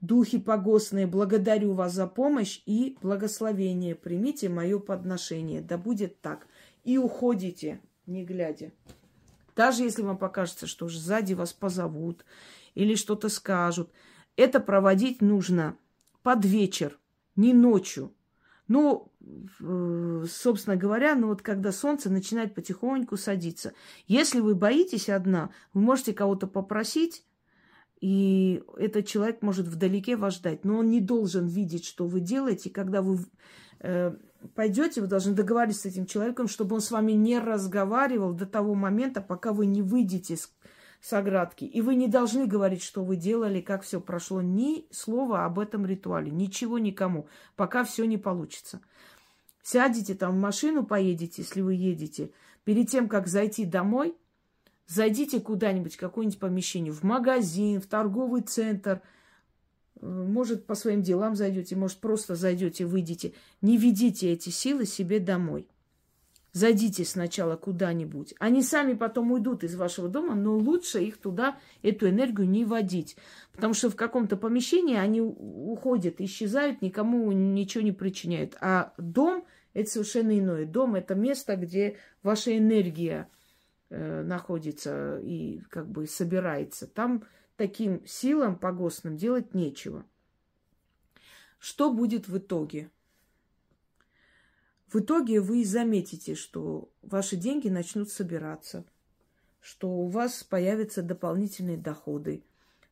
Духи 0.01 0.39
погостные, 0.39 1.07
благодарю 1.07 1.75
вас 1.75 1.93
за 1.93 2.09
помощь 2.09 2.61
и 2.67 2.99
благословение. 3.01 3.95
Примите 3.95 4.49
мое 4.49 4.81
подношение, 4.81 5.61
да 5.61 5.79
будет 5.79 6.21
так. 6.21 6.49
И 6.83 6.99
уходите, 6.99 7.81
не 8.07 8.25
глядя. 8.25 8.73
Даже 9.55 9.85
если 9.85 10.03
вам 10.03 10.19
покажется, 10.19 10.67
что 10.67 10.87
уже 10.87 10.99
сзади 10.99 11.35
вас 11.35 11.53
позовут 11.53 12.25
или 12.75 12.97
что-то 12.97 13.29
скажут. 13.29 13.93
Это 14.35 14.59
проводить 14.59 15.23
нужно 15.23 15.77
под 16.25 16.45
вечер, 16.45 16.99
не 17.39 17.55
ночью. 17.55 18.13
Ну, 18.67 19.11
э, 19.61 20.27
собственно 20.29 20.77
говоря, 20.77 21.15
ну 21.15 21.29
вот 21.29 21.41
когда 21.41 21.73
солнце 21.73 22.11
начинает 22.11 22.55
потихоньку 22.55 23.17
садиться. 23.17 23.73
Если 24.07 24.41
вы 24.41 24.55
боитесь 24.55 25.09
одна, 25.09 25.51
вы 25.73 25.81
можете 25.81 26.13
кого-то 26.13 26.47
попросить, 26.47 27.25
и 28.01 28.63
этот 28.77 29.07
человек 29.07 29.41
может 29.43 29.67
вдалеке 29.67 30.17
вас 30.17 30.35
ждать. 30.35 30.65
Но 30.65 30.79
он 30.79 30.91
не 30.91 31.01
должен 31.01 31.47
видеть, 31.47 31.85
что 31.85 32.07
вы 32.07 32.21
делаете. 32.21 32.71
Когда 32.71 33.01
вы 33.01 33.25
э, 33.81 34.15
пойдете, 34.55 35.01
вы 35.01 35.07
должны 35.07 35.35
договориться 35.35 35.83
с 35.83 35.87
этим 35.87 36.07
человеком, 36.07 36.47
чтобы 36.49 36.75
он 36.77 36.81
с 36.81 36.91
вами 36.91 37.13
не 37.13 37.39
разговаривал 37.39 38.35
до 38.35 38.47
того 38.47 38.75
момента, 38.75 39.21
пока 39.21 39.53
вы 39.53 39.67
не 39.67 39.83
выйдете 39.83 40.37
с, 40.37 40.53
с 41.01 41.13
оградки. 41.13 41.65
И 41.65 41.81
вы 41.81 41.95
не 41.95 42.09
должны 42.09 42.47
говорить, 42.47 42.83
что 42.83 43.05
вы 43.05 43.17
делали, 43.17 43.61
как 43.61 43.83
все 43.83 44.01
прошло. 44.01 44.43
Ни 44.43 44.87
слова 44.91 45.45
об 45.45 45.59
этом 45.59 45.87
ритуале, 45.87 46.31
ничего 46.31 46.79
никому, 46.79 47.29
пока 47.57 47.85
все 47.85 48.05
не 48.05 48.19
получится. 48.19 48.81
Сядете 49.63 50.15
там 50.15 50.37
в 50.37 50.41
машину, 50.41 50.85
поедете, 50.85 51.43
если 51.43 51.61
вы 51.61 51.75
едете. 51.75 52.31
Перед 52.65 52.89
тем, 52.89 53.09
как 53.09 53.27
зайти 53.29 53.65
домой, 53.65 54.17
зайдите 54.87 55.41
куда-нибудь, 55.41 55.97
в 55.97 56.01
какое-нибудь 56.01 56.39
помещение, 56.39 56.93
в 56.93 57.03
магазин, 57.03 57.81
в 57.81 57.87
торговый 57.87 58.43
центр– 58.43 59.03
может, 60.01 60.67
по 60.67 60.75
своим 60.75 61.03
делам 61.03 61.35
зайдете, 61.35 61.77
может, 61.77 61.99
просто 61.99 62.35
зайдете, 62.37 62.85
выйдете. 62.85 63.35
Не 63.61 63.77
ведите 63.77 64.33
эти 64.33 64.51
силы 64.51 64.87
себе 64.87 65.19
домой. 65.19 65.69
Зайдите 66.53 67.05
сначала 67.05 67.57
куда-нибудь. 67.57 68.35
Они 68.39 68.63
сами 68.63 68.95
потом 68.95 69.33
уйдут 69.33 69.65
из 69.65 69.77
вашего 69.77 70.09
дома, 70.09 70.35
но 70.35 70.57
лучше 70.57 71.03
их 71.03 71.19
туда, 71.19 71.59
эту 71.83 72.09
энергию 72.09 72.49
не 72.49 72.65
водить. 72.65 73.17
Потому 73.53 73.75
что 73.75 73.91
в 73.91 73.97
каком-то 73.97 74.37
помещении 74.37 74.97
они 74.97 75.21
уходят, 75.21 76.21
исчезают, 76.21 76.81
никому 76.81 77.31
ничего 77.33 77.85
не 77.85 77.93
причиняют. 77.93 78.57
А 78.61 78.95
дом– 78.97 79.45
это 79.75 79.91
совершенно 79.91 80.39
иное. 80.39 80.65
Дом– 80.65 80.95
это 80.97 81.15
место, 81.15 81.57
где 81.57 81.99
ваша 82.23 82.57
энергия 82.57 83.29
э, 83.91 84.23
находится 84.23 85.21
и 85.23 85.61
как 85.69 85.89
бы 85.89 86.07
собирается. 86.07 86.87
Там 86.87 87.25
таким 87.57 88.07
силам 88.07 88.59
погостным 88.59 89.17
делать 89.19 89.53
нечего. 89.53 90.07
Что 91.59 91.93
будет 91.93 92.27
в 92.27 92.39
итоге? 92.39 92.91
В 94.93 95.01
итоге 95.01 95.41
вы 95.41 95.65
заметите, 95.65 96.35
что 96.35 96.91
ваши 97.03 97.37
деньги 97.37 97.69
начнут 97.69 98.11
собираться, 98.11 98.85
что 99.61 99.89
у 99.89 100.09
вас 100.09 100.43
появятся 100.45 101.03
дополнительные 101.03 101.77
доходы, 101.77 102.45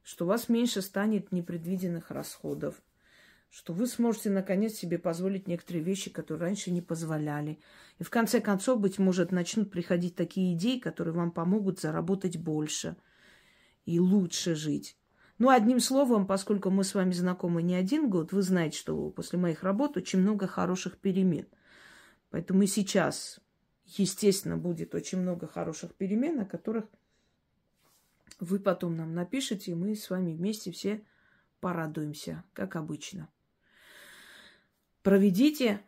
что 0.03 0.25
у 0.25 0.29
вас 0.29 0.49
меньше 0.49 0.83
станет 0.83 1.33
непредвиденных 1.33 2.11
расходов, 2.11 2.83
что 3.51 3.73
вы 3.73 3.87
сможете 3.87 4.31
наконец 4.31 4.75
себе 4.75 4.99
позволить 4.99 5.49
некоторые 5.49 5.83
вещи, 5.83 6.11
которые 6.11 6.43
раньше 6.43 6.71
не 6.71 6.83
позволяли. 6.83 7.59
И 7.99 8.05
в 8.05 8.11
конце 8.11 8.41
концов, 8.41 8.81
быть 8.81 8.99
может, 8.99 9.33
начнут 9.33 9.71
приходить 9.71 10.17
такие 10.17 10.55
идеи, 10.55 10.79
которые 10.79 11.15
вам 11.15 11.31
помогут 11.31 11.81
заработать 11.81 12.37
больше– 12.37 12.97
и 13.87 14.01
лучше 14.01 14.55
жить. 14.55 14.99
Ну, 15.39 15.49
одним 15.49 15.81
словом, 15.81 16.27
поскольку 16.27 16.71
мы 16.71 16.83
с 16.85 16.95
вами 16.95 17.13
знакомы 17.13 17.63
не 17.63 17.75
один 17.75 18.11
год, 18.11 18.33
вы 18.33 18.43
знаете, 18.43 18.79
что 18.79 19.11
после 19.11 19.39
моих 19.39 19.63
работ 19.63 19.97
очень 19.97 20.19
много 20.19 20.47
хороших 20.47 20.99
перемен. 20.99 21.47
Поэтому 22.31 22.63
и 22.63 22.67
сейчас, 22.67 23.41
естественно, 23.85 24.57
будет 24.57 24.95
очень 24.95 25.19
много 25.19 25.47
хороших 25.47 25.95
перемен, 25.95 26.41
о 26.41 26.47
которых 26.47 26.87
вы 28.41 28.59
потом 28.59 28.97
нам 28.97 29.15
напишите, 29.15 29.73
и 29.73 29.75
мы 29.75 29.95
с 29.95 30.11
вами 30.11 30.35
вместе 30.35 30.73
все 30.73 31.05
порадуемся, 31.61 32.45
как 32.53 32.77
обычно. 32.77 33.29
Проведите 35.03 35.81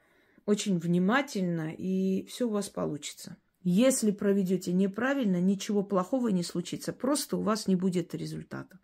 очень 0.46 0.78
внимательно, 0.78 1.74
и 1.74 2.24
все 2.26 2.46
у 2.46 2.50
вас 2.50 2.68
получится. 2.68 3.36
Если 3.62 4.12
проведете 4.12 4.72
неправильно, 4.72 5.40
ничего 5.40 5.82
плохого 5.82 6.28
не 6.28 6.42
случится. 6.42 6.92
Просто 6.92 7.36
у 7.36 7.42
вас 7.42 7.66
не 7.66 7.76
будет 7.76 8.14
результата. 8.14 8.78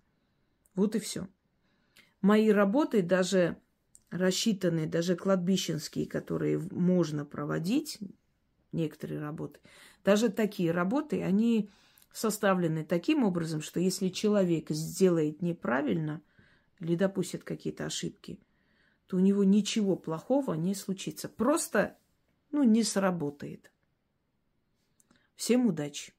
Вот 0.75 0.95
и 0.97 0.99
все. 0.99 1.29
Мои 2.21 2.51
работы, 2.51 3.01
даже 3.01 3.57
рассчитанные, 4.15 4.87
даже 4.87 5.17
кладбищенские, 5.17 6.07
которые 6.07 6.59
можно 6.71 7.25
проводить, 7.25 7.99
некоторые 8.73 9.21
работы, 9.21 9.61
даже 10.05 10.29
такие 10.29 10.71
работы, 10.71 11.23
они 11.23 11.69
составлены 12.13 12.85
таким 12.85 13.25
образом, 13.25 13.61
что 13.61 13.81
если 13.81 14.09
человек 14.09 14.71
сделает 14.71 15.43
неправильно 15.43 16.23
или 16.79 16.95
допустит 16.95 17.43
какие-то 17.43 17.87
ошибки, 17.87 18.39
то 19.07 19.17
у 19.17 19.21
него 19.21 19.43
ничего 19.43 19.97
плохого 19.97 20.55
не 20.55 20.75
случится. 20.75 21.29
Просто, 21.29 21.99
ну, 22.53 22.63
не 22.63 22.85
сработает. 22.85 23.73
Всем 25.35 25.67
удачи! 25.67 26.13